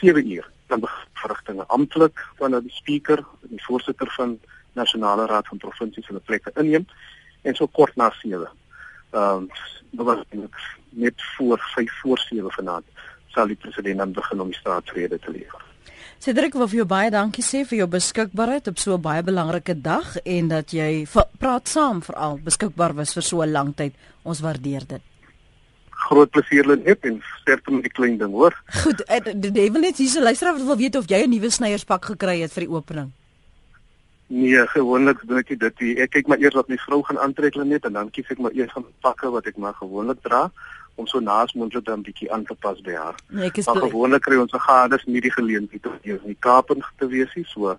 7 0.00 0.30
uur 0.30 0.50
dan 0.66 0.84
verrigtinge 1.12 1.66
amptelik 1.66 2.24
wanneer 2.38 2.62
die 2.62 2.76
speaker 2.76 3.18
en 3.18 3.56
die 3.56 3.64
voorsitter 3.64 4.10
van 4.16 4.38
nasionale 4.72 5.26
raad 5.26 5.48
van 5.48 5.62
provinsies 5.62 6.06
hulle 6.06 6.24
plekke 6.24 6.52
inneem 6.54 6.86
en 7.42 7.54
so 7.54 7.66
kort 7.66 7.96
na 7.96 8.10
7 8.20 8.48
ehm 9.10 9.48
um, 9.98 10.48
net 10.90 11.22
voor 11.36 11.58
5 11.74 12.00
voor 12.00 12.18
7 12.18 12.50
vanaand 12.50 12.84
sal 13.34 13.46
die 13.46 13.56
president 13.56 13.98
dan 13.98 14.12
begin 14.12 14.40
om 14.40 14.52
die 14.52 14.60
staatsrede 14.60 15.18
te 15.18 15.30
lewer 15.30 15.67
Cedric 16.18 16.56
wil 16.58 16.66
vir 16.66 16.80
jou 16.80 16.84
baie 16.90 17.10
dankie 17.14 17.44
sê 17.46 17.60
vir 17.62 17.78
jou 17.78 17.86
beskikbaarheid 17.92 18.66
op 18.66 18.80
so 18.82 18.94
'n 18.94 19.02
baie 19.02 19.22
belangrike 19.22 19.74
dag 19.74 20.16
en 20.24 20.48
dat 20.48 20.72
jy 20.74 21.06
praat 21.38 21.68
saam 21.68 22.02
veral 22.02 22.40
beskikbaar 22.42 22.92
was 22.94 23.14
vir 23.14 23.22
so 23.22 23.42
'n 23.42 23.52
lang 23.52 23.76
tyd. 23.76 23.94
Ons 24.24 24.40
waardeer 24.40 24.82
dit. 24.86 25.00
Groot 25.90 26.30
plesier 26.30 26.66
Lenet 26.66 27.04
en 27.04 27.22
sterkte 27.40 27.70
met 27.70 27.82
die 27.82 27.92
klein 27.92 28.18
ding, 28.18 28.32
hoor. 28.32 28.52
Goed, 28.82 29.00
eh, 29.06 29.20
die 29.34 29.70
wil 29.70 29.80
net 29.80 29.96
hierse 29.96 30.20
luisteraar 30.20 30.56
wil 30.56 30.76
weet 30.76 30.96
of 30.96 31.06
jy 31.06 31.22
'n 31.22 31.30
nuwe 31.30 31.50
sneierspak 31.50 32.04
gekry 32.04 32.40
het 32.40 32.52
vir 32.52 32.66
die 32.66 32.74
opening. 32.74 33.12
Nee, 34.26 34.66
gewoonlik 34.66 35.22
doen 35.26 35.38
ek 35.38 35.58
dit. 35.58 35.98
Ek 35.98 36.10
kyk 36.10 36.26
maar 36.26 36.38
eers 36.38 36.54
wat 36.54 36.68
my 36.68 36.76
vrou 36.76 37.02
gaan 37.02 37.18
aantrek 37.18 37.54
Lenet 37.54 37.84
en 37.84 37.92
dan 37.92 38.10
kies 38.10 38.26
ek 38.28 38.38
maar 38.38 38.52
eers 38.52 38.72
van 38.72 38.84
pakke 39.00 39.30
wat 39.30 39.46
ek 39.46 39.56
maar 39.56 39.74
gewoonlik 39.74 40.20
dra 40.22 40.50
om 40.98 41.06
so 41.06 41.20
naas 41.22 41.54
moontlik 41.54 41.84
dan 41.86 42.02
bietjie 42.02 42.30
aan 42.32 42.44
te 42.44 42.54
pas 42.58 42.80
by 42.84 42.96
haar. 42.98 43.18
Nee, 43.28 43.50
maar 43.64 43.82
gewoonlik 43.84 44.24
kry 44.26 44.38
ons 44.42 44.54
gades 44.66 45.04
nie 45.06 45.22
die 45.22 45.32
geleentheid 45.32 45.86
om 45.86 45.98
hier 46.02 46.18
in 46.22 46.34
die 46.34 46.40
Kaap 46.40 46.72
te 46.98 47.06
wees 47.06 47.34
nie, 47.38 47.46
so 47.46 47.76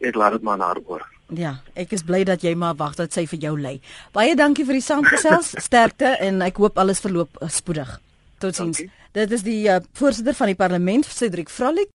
ek 0.00 0.14
laat 0.14 0.38
dit 0.38 0.46
maar 0.46 0.58
na 0.60 0.70
haar 0.70 0.82
oor. 0.86 1.06
Ja, 1.34 1.56
ek 1.78 1.92
is 1.94 2.02
bly 2.06 2.24
dat 2.26 2.42
jy 2.42 2.54
maar 2.58 2.74
wag 2.78 2.96
dat 2.98 3.14
sy 3.14 3.26
vir 3.30 3.38
jou 3.46 3.54
lê. 3.58 3.78
Baie 4.14 4.34
dankie 4.38 4.66
vir 4.66 4.80
die 4.80 4.86
saamgesels, 4.86 5.54
sterkte 5.66 6.16
en 6.18 6.42
ek 6.46 6.58
hoop 6.62 6.78
alles 6.78 7.02
verloop 7.02 7.38
spoedig. 7.48 7.98
Totsiens. 8.40 8.82
Dit 9.12 9.32
is 9.34 9.42
die 9.42 9.64
uh, 9.66 9.80
voorsitter 9.98 10.34
van 10.38 10.52
die 10.52 10.58
parlement, 10.58 11.06
Cedric 11.06 11.50
Vrolik. 11.50 11.88